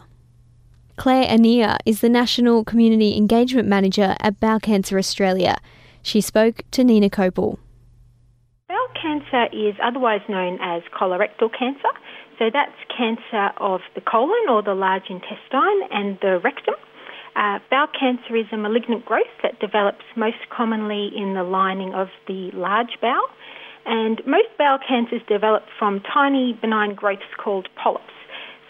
Claire 0.97 1.27
Annear 1.27 1.79
is 1.87 2.01
the 2.01 2.11
National 2.11 2.65
Community 2.65 3.17
Engagement 3.17 3.67
Manager 3.67 4.15
at 4.21 4.39
Bowel 4.39 4.61
Cancer 4.61 4.99
Australia. 4.99 5.57
She 6.03 6.21
spoke 6.21 6.63
to 6.73 6.83
Ninah 6.83 7.11
Kopel. 7.11 7.59
Cancer 9.01 9.47
is 9.53 9.75
otherwise 9.83 10.21
known 10.29 10.59
as 10.61 10.83
colorectal 10.93 11.49
cancer. 11.57 11.89
So 12.39 12.51
that's 12.53 12.77
cancer 12.97 13.53
of 13.59 13.81
the 13.95 14.01
colon 14.01 14.49
or 14.49 14.63
the 14.63 14.75
large 14.75 15.09
intestine 15.09 15.81
and 15.91 16.19
the 16.21 16.41
rectum. 16.43 16.75
Uh, 17.37 17.59
bowel 17.71 17.87
cancer 17.99 18.37
is 18.37 18.47
a 18.53 18.57
malignant 18.57 19.05
growth 19.05 19.33
that 19.43 19.59
develops 19.61 20.05
most 20.17 20.49
commonly 20.51 21.11
in 21.17 21.35
the 21.35 21.45
lining 21.45 21.95
of 21.95 22.09
the 22.27 22.51
large 22.53 22.99
bowel. 23.01 23.29
And 23.87 24.21
most 24.27 24.49
bowel 24.59 24.79
cancers 24.87 25.23
develop 25.29 25.65
from 25.79 26.01
tiny 26.01 26.53
benign 26.61 26.95
growths 26.95 27.23
called 27.43 27.69
polyps. 27.83 28.13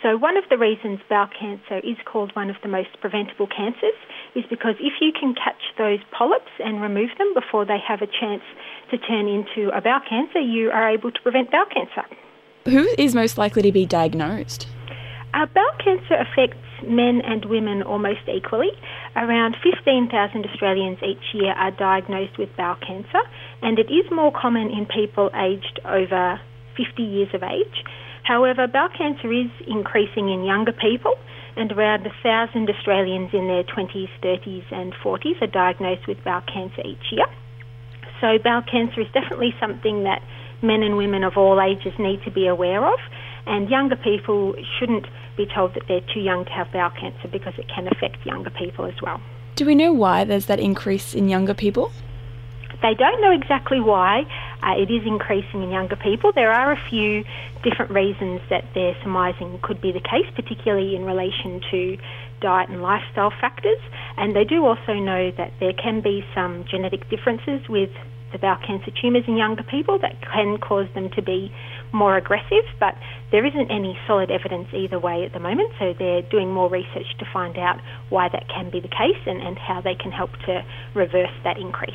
So, 0.03 0.17
one 0.17 0.39
of 0.39 0.45
the 0.49 0.57
reasons 0.57 1.01
bowel 1.11 1.29
cancer 1.29 1.79
is 1.79 1.97
called 2.07 2.33
one 2.35 2.49
of 2.49 2.57
the 2.63 2.69
most 2.69 2.89
preventable 3.01 3.47
cancers 3.47 3.99
is 4.35 4.45
because 4.49 4.77
if 4.81 4.95
you 5.01 5.13
can 5.13 5.35
catch 5.35 5.61
those 5.77 5.99
polyps 6.11 6.51
and 6.59 6.81
remove 6.81 7.11
them 7.19 7.35
before 7.35 7.67
they 7.67 7.77
have 7.87 8.01
a 8.01 8.07
chance 8.07 8.43
to 8.91 8.97
turn 8.97 9.29
into 9.29 9.69
a 9.77 9.81
bowel 9.83 10.01
cancer, 10.09 10.41
you 10.41 10.71
are 10.71 10.89
able 10.89 11.11
to 11.11 11.21
prevent 11.21 11.51
bowel 11.51 11.67
cancer. 11.67 12.09
Who 12.65 12.89
is 12.97 13.15
most 13.15 13.37
likely 13.37 13.63
to 13.63 13.73
be 13.73 13.85
diagnosed? 13.85 14.67
Uh, 15.35 15.47
bowel 15.47 15.77
cancer 15.85 16.15
affects 16.15 16.59
men 16.83 17.21
and 17.21 17.45
women 17.45 17.83
almost 17.83 18.27
equally. 18.27 18.71
Around 19.17 19.57
15,000 19.63 20.47
Australians 20.47 20.99
each 21.03 21.35
year 21.35 21.53
are 21.53 21.71
diagnosed 21.73 22.39
with 22.39 22.49
bowel 22.57 22.77
cancer, 22.77 23.21
and 23.61 23.79
it 23.79 23.93
is 23.93 24.11
more 24.11 24.33
common 24.33 24.71
in 24.71 24.87
people 24.87 25.31
aged 25.35 25.79
over 25.85 26.41
50 26.77 27.03
years 27.03 27.29
of 27.35 27.43
age. 27.43 27.85
However, 28.23 28.67
bowel 28.67 28.89
cancer 28.97 29.33
is 29.33 29.51
increasing 29.67 30.29
in 30.29 30.45
younger 30.45 30.73
people, 30.73 31.15
and 31.57 31.73
around 31.73 32.03
1,000 32.05 32.71
Australians 32.71 33.31
in 33.33 33.47
their 33.49 33.65
20s, 33.65 34.09
30s, 34.23 34.65
and 34.71 34.95
40s 34.95 35.43
are 35.43 35.47
diagnosed 35.47 36.07
with 36.07 36.23
bowel 36.25 36.43
cancer 36.43 36.83
each 36.85 37.11
year. 37.11 37.27
So, 38.21 38.39
bowel 38.43 38.63
cancer 38.63 39.01
is 39.01 39.09
definitely 39.13 39.55
something 39.59 40.05
that 40.05 40.23
men 40.63 40.83
and 40.83 40.97
women 40.97 41.25
of 41.25 41.37
all 41.37 41.61
ages 41.61 41.93
need 41.99 42.23
to 42.25 42.31
be 42.31 42.47
aware 42.47 42.87
of, 42.87 42.99
and 43.47 43.69
younger 43.69 43.97
people 43.97 44.55
shouldn't 44.79 45.07
be 45.37 45.47
told 45.47 45.75
that 45.75 45.85
they're 45.89 46.05
too 46.13 46.21
young 46.21 46.45
to 46.45 46.51
have 46.51 46.71
bowel 46.73 46.91
cancer 46.91 47.29
because 47.29 47.55
it 47.59 47.67
can 47.69 47.89
affect 47.89 48.25
younger 48.27 48.51
people 48.51 48.85
as 48.85 49.01
well. 49.03 49.21
Do 49.57 49.65
we 49.65 49.75
know 49.75 49.93
why 49.93 50.25
there's 50.25 50.47
that 50.47 50.61
increase 50.61 51.15
in 51.15 51.29
younger 51.29 51.55
people? 51.55 51.91
They 52.83 52.95
don't 52.95 53.21
know 53.21 53.33
exactly 53.33 53.81
why 53.81 54.25
uh, 54.63 54.75
it 54.77 54.91
is 54.91 55.07
increasing 55.07 55.63
in 55.63 55.71
younger 55.71 55.97
people. 55.97 56.33
There 56.35 56.53
are 56.53 56.73
a 56.73 56.81
few 56.89 57.25
different 57.63 57.91
reasons 57.91 58.41
that 58.51 58.65
they're 58.75 58.97
surmising 59.03 59.59
could 59.63 59.81
be 59.81 59.93
the 59.93 60.01
case, 60.01 60.27
particularly 60.35 60.97
in 60.97 61.05
relation 61.05 61.61
to 61.71 61.97
diet 62.41 62.69
and 62.71 62.83
lifestyle 62.83 63.33
factors. 63.41 63.79
And 64.17 64.35
they 64.35 64.45
do 64.45 64.65
also 64.65 64.95
know 64.95 65.31
that 65.37 65.53
there 65.61 65.73
can 65.73 66.01
be 66.01 66.25
some 66.35 66.65
genetic 66.71 67.09
differences 67.11 67.69
with 67.69 67.91
the 68.33 68.39
bowel 68.39 68.59
cancer 68.65 68.91
tumours 69.01 69.25
in 69.27 69.37
younger 69.37 69.63
people 69.65 69.99
that 69.99 70.15
can 70.23 70.59
cause 70.59 70.87
them 70.95 71.11
to 71.11 71.23
be 71.23 71.53
more 71.93 72.17
aggressive, 72.17 72.65
but 72.79 72.95
there 73.33 73.45
isn't 73.45 73.71
any 73.71 73.99
solid 74.07 74.31
evidence 74.31 74.69
either 74.73 74.99
way 74.99 75.25
at 75.25 75.33
the 75.33 75.41
moment, 75.41 75.73
so 75.79 75.93
they're 75.99 76.23
doing 76.23 76.53
more 76.53 76.71
research 76.71 77.07
to 77.19 77.27
find 77.33 77.59
out 77.59 77.81
why 78.09 78.29
that 78.29 78.49
can 78.49 78.71
be 78.71 78.81
the 78.81 78.89
case 78.89 79.19
and, 79.27 79.43
and 79.43 79.59
how 79.59 79.81
they 79.81 79.95
can 79.95 80.13
help 80.13 80.31
to 80.47 80.65
reverse 80.95 81.35
that 81.43 81.59
increase. 81.59 81.95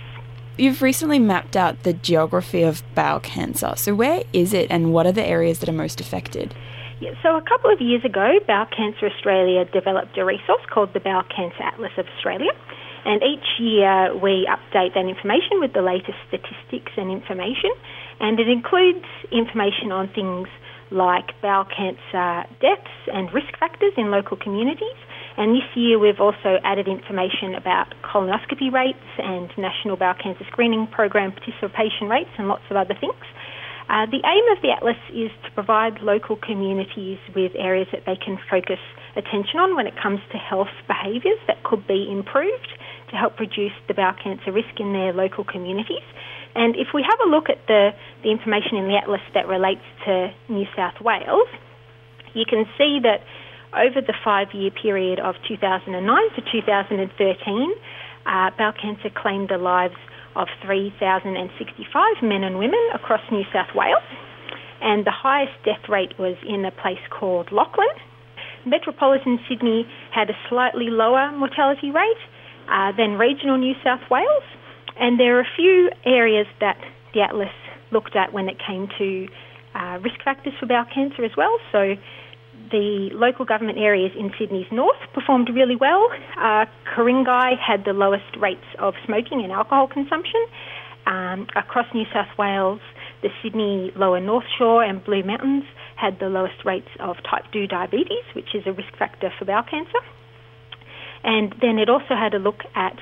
You've 0.58 0.82
recently 0.82 1.20
mapped 1.20 1.58
out 1.58 1.84
the 1.84 1.92
geography 1.94 2.64
of 2.64 2.82
bowel 2.96 3.20
cancer. 3.20 3.74
So, 3.76 3.94
where 3.94 4.24
is 4.32 4.54
it 4.54 4.68
and 4.72 4.94
what 4.94 5.06
are 5.06 5.12
the 5.12 5.26
areas 5.26 5.60
that 5.60 5.68
are 5.68 5.74
most 5.74 6.00
affected? 6.00 6.56
Yeah, 7.02 7.12
so, 7.22 7.36
a 7.36 7.42
couple 7.42 7.72
of 7.72 7.82
years 7.82 8.06
ago, 8.06 8.40
Bowel 8.48 8.66
Cancer 8.68 9.08
Australia 9.08 9.66
developed 9.66 10.18
a 10.18 10.24
resource 10.24 10.64
called 10.72 10.94
the 10.94 11.02
Bowel 11.02 11.24
Cancer 11.24 11.62
Atlas 11.62 11.92
of 11.98 12.06
Australia. 12.16 12.52
And 13.04 13.22
each 13.22 13.60
year 13.60 14.16
we 14.18 14.48
update 14.50 14.96
that 14.96 15.06
information 15.06 15.60
with 15.60 15.74
the 15.74 15.82
latest 15.82 16.18
statistics 16.28 16.94
and 16.98 17.12
information. 17.12 17.70
And 18.22 18.40
it 18.40 18.48
includes 18.48 19.06
information 19.32 19.92
on 19.92 20.08
things 20.16 20.48
like 20.90 21.40
bowel 21.42 21.66
cancer 21.66 22.48
deaths 22.62 22.96
and 23.12 23.32
risk 23.34 23.58
factors 23.60 23.94
in 23.98 24.10
local 24.10 24.38
communities 24.38 24.98
and 25.38 25.56
this 25.56 25.68
year 25.76 26.00
we've 26.00 26.20
also 26.20 26.58
added 26.64 26.88
information 26.88 27.56
about 27.56 27.94
colonoscopy 28.04 28.72
rates 28.72 29.04
and 29.18 29.50
National 29.58 29.98
Bowel 29.98 30.16
Cancer 30.16 30.46
Screening 30.52 30.88
Program 30.88 31.32
participation 31.32 32.08
rates 32.08 32.32
and 32.38 32.48
lots 32.48 32.64
of 32.70 32.78
other 32.78 32.96
things. 33.00 33.20
Uh, 33.88 34.08
the 34.10 34.24
aim 34.26 34.46
of 34.56 34.64
the 34.64 34.72
Atlas 34.72 34.98
is 35.14 35.30
to 35.46 35.52
provide 35.52 36.02
local 36.02 36.36
communities 36.36 37.20
with 37.36 37.52
areas 37.54 37.88
that 37.92 38.02
they 38.06 38.16
can 38.16 38.40
focus 38.50 38.80
attention 39.16 39.60
on 39.60 39.76
when 39.76 39.86
it 39.86 39.94
comes 40.02 40.20
to 40.32 40.38
health 40.38 40.74
behaviours 40.88 41.38
that 41.48 41.62
could 41.64 41.86
be 41.86 42.10
improved 42.10 42.72
to 43.12 43.16
help 43.16 43.40
reduce 43.40 43.76
the 43.88 43.94
bowel 43.94 44.16
cancer 44.18 44.52
risk 44.52 44.80
in 44.80 44.94
their 44.94 45.14
local 45.14 45.44
communities. 45.44 46.04
And 46.56 46.76
if 46.76 46.96
we 46.96 47.04
have 47.04 47.20
a 47.28 47.30
look 47.30 47.50
at 47.50 47.60
the, 47.68 47.92
the 48.24 48.32
information 48.32 48.78
in 48.78 48.88
the 48.88 48.98
atlas 48.98 49.22
that 49.36 49.48
relates 49.48 49.86
to 50.06 50.34
New 50.50 50.66
South 50.76 50.98
Wales, 51.02 51.52
you 52.34 52.46
can 52.50 52.66
see 52.78 53.00
that 53.04 53.22
over 53.76 54.02
the 54.02 54.14
five 54.24 54.48
year 54.54 54.72
period 54.72 55.20
of 55.20 55.36
2009 55.48 55.92
to 56.36 56.42
2013, 56.52 57.76
uh, 58.26 58.50
bowel 58.58 58.74
cancer 58.74 59.10
claimed 59.14 59.50
the 59.50 59.58
lives 59.58 59.96
of 60.36 60.48
3,065 60.66 62.24
men 62.24 62.44
and 62.44 62.58
women 62.58 62.82
across 62.94 63.22
New 63.32 63.44
South 63.54 63.74
Wales. 63.76 64.04
And 64.82 65.06
the 65.06 65.12
highest 65.12 65.54
death 65.64 65.88
rate 65.88 66.20
was 66.20 66.36
in 66.48 66.66
a 66.66 66.72
place 66.72 67.02
called 67.10 67.52
Lachlan. 67.52 67.88
Metropolitan 68.66 69.40
Sydney 69.48 69.86
had 70.12 70.30
a 70.30 70.38
slightly 70.50 70.90
lower 70.90 71.32
mortality 71.32 71.92
rate 71.92 72.24
uh, 72.68 72.92
than 72.98 73.18
regional 73.18 73.58
New 73.58 73.74
South 73.84 74.02
Wales. 74.10 74.44
And 75.00 75.20
there 75.20 75.38
are 75.38 75.42
a 75.42 75.56
few 75.56 75.90
areas 76.06 76.48
that 76.60 76.78
the 77.14 77.22
Atlas 77.22 77.54
looked 77.92 78.16
at 78.16 78.34
when 78.34 78.50
it 78.50 78.58
came 78.60 78.88
to 78.98 79.28
uh, 79.76 80.00
risk 80.00 80.24
factors 80.24 80.54
for 80.60 80.66
bowel 80.66 80.86
cancer 80.94 81.24
as 81.24 81.32
well. 81.38 81.58
So 81.72 81.96
the 82.72 83.10
local 83.14 83.46
government 83.46 83.78
areas 83.78 84.12
in 84.18 84.32
Sydney's 84.40 84.72
north 84.72 85.00
performed 85.14 85.50
really 85.54 85.76
well. 85.76 86.08
Uh, 86.38 86.66
Ku-ring-gai 86.96 87.54
had 87.56 87.86
the 87.86 87.94
lowest 87.94 88.36
rates 88.40 88.66
of 88.80 88.94
smoking 89.06 89.42
and 89.44 89.52
alcohol 89.52 89.88
consumption. 89.88 90.46
Um, 91.06 91.48
across 91.56 91.86
New 91.94 92.06
South 92.12 92.36
Wales, 92.38 92.82
the 93.22 93.30
Sydney 93.44 93.92
Lower 93.96 94.20
North 94.20 94.46
Shore 94.58 94.84
and 94.84 95.04
Blue 95.04 95.24
Mountains 95.24 95.64
had 95.96 96.20
the 96.20 96.28
lowest 96.28 96.66
rates 96.66 96.90
of 97.00 97.18
type 97.30 97.46
2 97.54 97.68
diabetes, 97.68 98.26
which 98.34 98.56
is 98.56 98.64
a 98.66 98.74
risk 98.74 98.96
factor 98.98 99.32
for 99.38 99.46
bowel 99.46 99.64
cancer. 99.64 100.00
And 101.24 101.54
then 101.62 101.80
it 101.80 101.90
also 101.90 102.16
had 102.18 102.34
a 102.34 102.40
look 102.40 102.62
at 102.76 102.98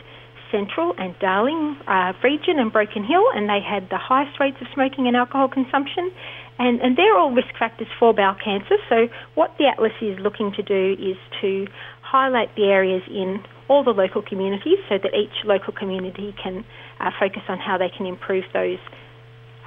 Central 0.54 0.94
and 0.98 1.18
Darling 1.20 1.76
uh, 1.88 2.14
region 2.24 2.60
and 2.60 2.72
Broken 2.72 3.04
Hill, 3.04 3.26
and 3.34 3.50
they 3.50 3.60
had 3.60 3.90
the 3.90 3.98
highest 3.98 4.40
rates 4.40 4.58
of 4.62 4.68
smoking 4.74 5.08
and 5.08 5.18
alcohol 5.18 5.50
consumption. 5.50 6.12
And, 6.60 6.82
and 6.82 6.98
they're 6.98 7.18
all 7.18 7.32
risk 7.32 7.50
factors 7.58 7.88
for 8.00 8.14
bowel 8.14 8.36
cancer. 8.44 8.76
So, 8.88 9.08
what 9.36 9.56
the 9.58 9.66
Atlas 9.66 9.94
is 10.02 10.20
looking 10.20 10.52
to 10.54 10.62
do 10.62 10.96
is 11.00 11.18
to 11.42 11.68
highlight 12.02 12.56
the 12.56 12.66
areas 12.66 13.02
in 13.10 13.44
all 13.68 13.84
the 13.84 13.92
local 13.92 14.22
communities 14.22 14.78
so 14.88 14.98
that 14.98 15.14
each 15.16 15.44
local 15.46 15.74
community 15.74 16.36
can 16.42 16.64
uh, 17.00 17.10
focus 17.20 17.42
on 17.48 17.58
how 17.58 17.78
they 17.78 17.90
can 17.90 18.06
improve 18.06 18.44
those 18.54 18.78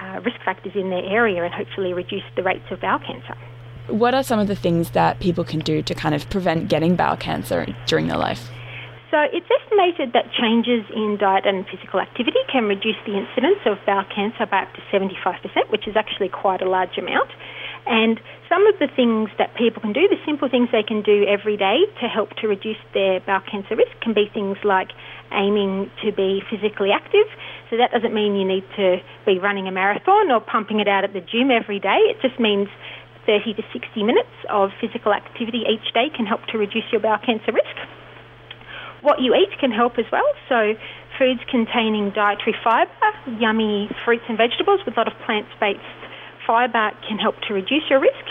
uh, 0.01 0.21
risk 0.25 0.37
factors 0.45 0.73
in 0.75 0.91
their 0.91 1.05
area 1.05 1.43
and 1.43 1.53
hopefully 1.53 1.93
reduce 1.93 2.23
the 2.37 2.43
rates 2.43 2.65
of 2.71 2.81
bowel 2.81 3.01
cancer. 3.01 3.37
What 3.89 4.15
are 4.15 4.23
some 4.23 4.39
of 4.39 4.49
the 4.49 4.57
things 4.57 4.91
that 4.91 5.21
people 5.21 5.45
can 5.45 5.61
do 5.61 5.83
to 5.83 5.95
kind 5.95 6.15
of 6.15 6.29
prevent 6.31 6.69
getting 6.69 6.97
bowel 6.97 7.17
cancer 7.17 7.67
during 7.87 8.09
their 8.09 8.19
life? 8.19 8.51
So 9.11 9.23
it's 9.23 9.47
estimated 9.47 10.19
that 10.19 10.35
changes 10.35 10.83
in 10.91 11.15
diet 11.15 11.47
and 11.47 11.63
physical 11.71 12.01
activity 12.01 12.43
can 12.51 12.67
reduce 12.67 12.99
the 13.07 13.15
incidence 13.15 13.63
of 13.63 13.79
bowel 13.87 14.03
cancer 14.11 14.51
by 14.51 14.67
up 14.67 14.75
to 14.75 14.83
75%, 14.91 15.71
which 15.71 15.87
is 15.87 15.95
actually 15.95 16.29
quite 16.29 16.61
a 16.61 16.69
large 16.69 16.99
amount. 16.99 17.31
And 17.87 18.19
some 18.51 18.67
of 18.67 18.75
the 18.83 18.91
things 18.91 19.31
that 19.39 19.55
people 19.55 19.79
can 19.81 19.95
do, 19.95 20.11
the 20.11 20.19
simple 20.27 20.51
things 20.51 20.75
they 20.75 20.83
can 20.83 21.03
do 21.03 21.23
every 21.23 21.57
day 21.57 21.87
to 22.03 22.11
help 22.11 22.35
to 22.43 22.49
reduce 22.51 22.83
their 22.95 23.21
bowel 23.21 23.47
cancer 23.47 23.79
risk, 23.79 23.95
can 24.03 24.13
be 24.13 24.27
things 24.27 24.59
like 24.67 24.91
aiming 25.31 25.87
to 26.03 26.11
be 26.11 26.43
physically 26.51 26.91
active. 26.91 27.31
So 27.71 27.79
that 27.79 27.95
doesn't 27.95 28.13
mean 28.13 28.35
you 28.35 28.47
need 28.47 28.67
to 28.75 28.99
be 29.25 29.39
running 29.39 29.69
a 29.69 29.73
marathon 29.73 30.35
or 30.35 30.41
pumping 30.41 30.81
it 30.81 30.89
out 30.89 31.05
at 31.05 31.13
the 31.13 31.23
gym 31.23 31.55
every 31.55 31.79
day. 31.79 32.11
It 32.11 32.19
just 32.23 32.41
means 32.43 32.67
30 33.27 33.55
to 33.55 33.63
60 33.71 34.03
minutes 34.03 34.35
of 34.51 34.71
physical 34.81 35.15
activity 35.15 35.63
each 35.63 35.95
day 35.95 36.11
can 36.11 36.27
help 36.27 36.43
to 36.51 36.59
reduce 36.59 36.91
your 36.91 37.01
bowel 37.01 37.19
cancer 37.23 37.55
risk. 37.55 37.77
What 39.03 39.21
you 39.21 39.35
eat 39.35 39.53
can 39.61 39.71
help 39.71 39.99
as 39.99 40.07
well. 40.11 40.27
So, 40.49 40.75
foods 41.19 41.41
containing 41.51 42.13
dietary 42.15 42.55
fibre, 42.63 42.91
yummy 43.39 43.89
fruits 44.05 44.25
and 44.29 44.37
vegetables 44.37 44.81
with 44.85 44.97
a 44.97 45.01
lot 45.01 45.09
of 45.09 45.15
plant 45.25 45.47
based 45.61 45.81
fibre 46.47 46.93
can 47.09 47.19
help 47.19 47.35
to 47.49 47.55
reduce 47.55 47.85
your 47.91 48.01
risk. 48.01 48.25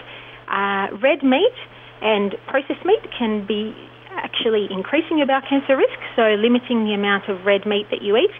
Uh, 0.47 0.87
red 1.01 1.23
meat 1.23 1.57
and 2.01 2.35
processed 2.47 2.85
meat 2.85 3.03
can 3.17 3.45
be 3.45 3.75
actually 4.15 4.67
increasing 4.71 5.17
your 5.17 5.27
bowel 5.27 5.41
cancer 5.47 5.75
risk, 5.75 5.99
so 6.15 6.39
limiting 6.39 6.85
the 6.85 6.93
amount 6.95 7.27
of 7.27 7.45
red 7.45 7.65
meat 7.65 7.85
that 7.91 8.01
you 8.01 8.15
eat 8.15 8.31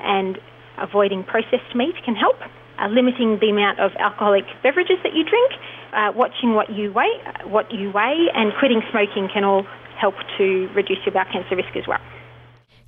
and 0.00 0.38
avoiding 0.78 1.24
processed 1.24 1.74
meat 1.74 1.94
can 2.04 2.14
help. 2.14 2.36
Uh, 2.78 2.88
limiting 2.88 3.38
the 3.38 3.50
amount 3.50 3.78
of 3.78 3.92
alcoholic 4.02 4.42
beverages 4.62 4.98
that 5.04 5.14
you 5.14 5.22
drink, 5.22 5.52
uh, 5.94 6.10
watching 6.10 6.54
what 6.54 6.70
you 6.74 6.90
weigh, 6.90 7.22
what 7.46 7.70
you 7.70 7.90
weigh, 7.94 8.26
and 8.34 8.52
quitting 8.58 8.82
smoking 8.90 9.28
can 9.32 9.44
all 9.44 9.62
help 9.96 10.14
to 10.38 10.68
reduce 10.74 10.98
your 11.04 11.12
bowel 11.12 11.24
cancer 11.32 11.56
risk 11.56 11.76
as 11.76 11.86
well. 11.86 12.00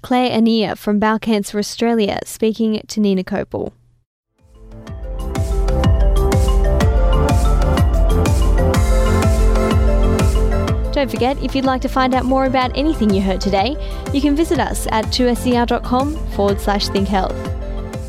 Claire 0.02 0.30
Annear 0.30 0.76
from 0.76 0.98
Bowel 0.98 1.18
Cancer 1.18 1.58
Australia 1.58 2.20
speaking 2.24 2.80
to 2.86 3.00
Ninah 3.00 3.24
Kopel. 3.24 3.72
Don't 10.96 11.10
forget, 11.10 11.36
if 11.42 11.54
you'd 11.54 11.66
like 11.66 11.82
to 11.82 11.88
find 11.88 12.14
out 12.14 12.24
more 12.24 12.46
about 12.46 12.74
anything 12.74 13.10
you 13.10 13.20
heard 13.20 13.40
today, 13.40 13.76
you 14.14 14.20
can 14.22 14.34
visit 14.34 14.58
us 14.58 14.86
at 14.92 15.04
2ser.com 15.06 16.16
forward 16.30 16.58
slash 16.58 16.88
think 16.88 17.06
health. 17.06 17.36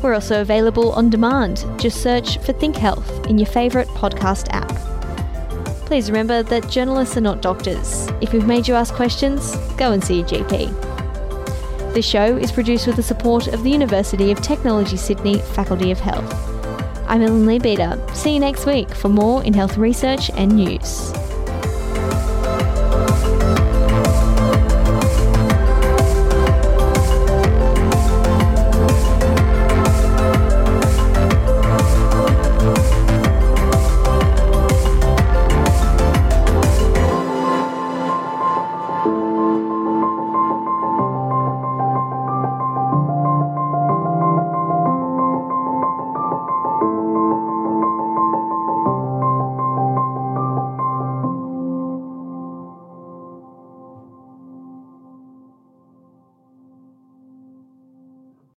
We're 0.02 0.14
also 0.14 0.40
available 0.40 0.92
on 0.92 1.10
demand. 1.10 1.66
Just 1.78 2.02
search 2.02 2.38
for 2.38 2.52
Think 2.54 2.76
Health 2.76 3.26
in 3.26 3.36
your 3.36 3.46
favourite 3.46 3.88
podcast 3.88 4.46
app. 4.52 4.97
Please 5.88 6.10
remember 6.10 6.42
that 6.42 6.68
journalists 6.68 7.16
are 7.16 7.22
not 7.22 7.40
doctors. 7.40 8.08
If 8.20 8.34
we've 8.34 8.46
made 8.46 8.68
you 8.68 8.74
ask 8.74 8.92
questions, 8.92 9.56
go 9.78 9.92
and 9.92 10.04
see 10.04 10.20
a 10.20 10.22
GP. 10.22 11.94
This 11.94 12.04
show 12.04 12.36
is 12.36 12.52
produced 12.52 12.86
with 12.86 12.96
the 12.96 13.02
support 13.02 13.46
of 13.46 13.62
the 13.62 13.70
University 13.70 14.30
of 14.30 14.42
Technology 14.42 14.98
Sydney 14.98 15.38
Faculty 15.38 15.90
of 15.90 15.98
Health. 15.98 16.30
I'm 17.08 17.22
Ellen 17.22 17.46
Leabeater. 17.46 18.14
See 18.14 18.34
you 18.34 18.38
next 18.38 18.66
week 18.66 18.90
for 18.90 19.08
more 19.08 19.42
in 19.44 19.54
health 19.54 19.78
research 19.78 20.28
and 20.34 20.54
news. 20.54 21.17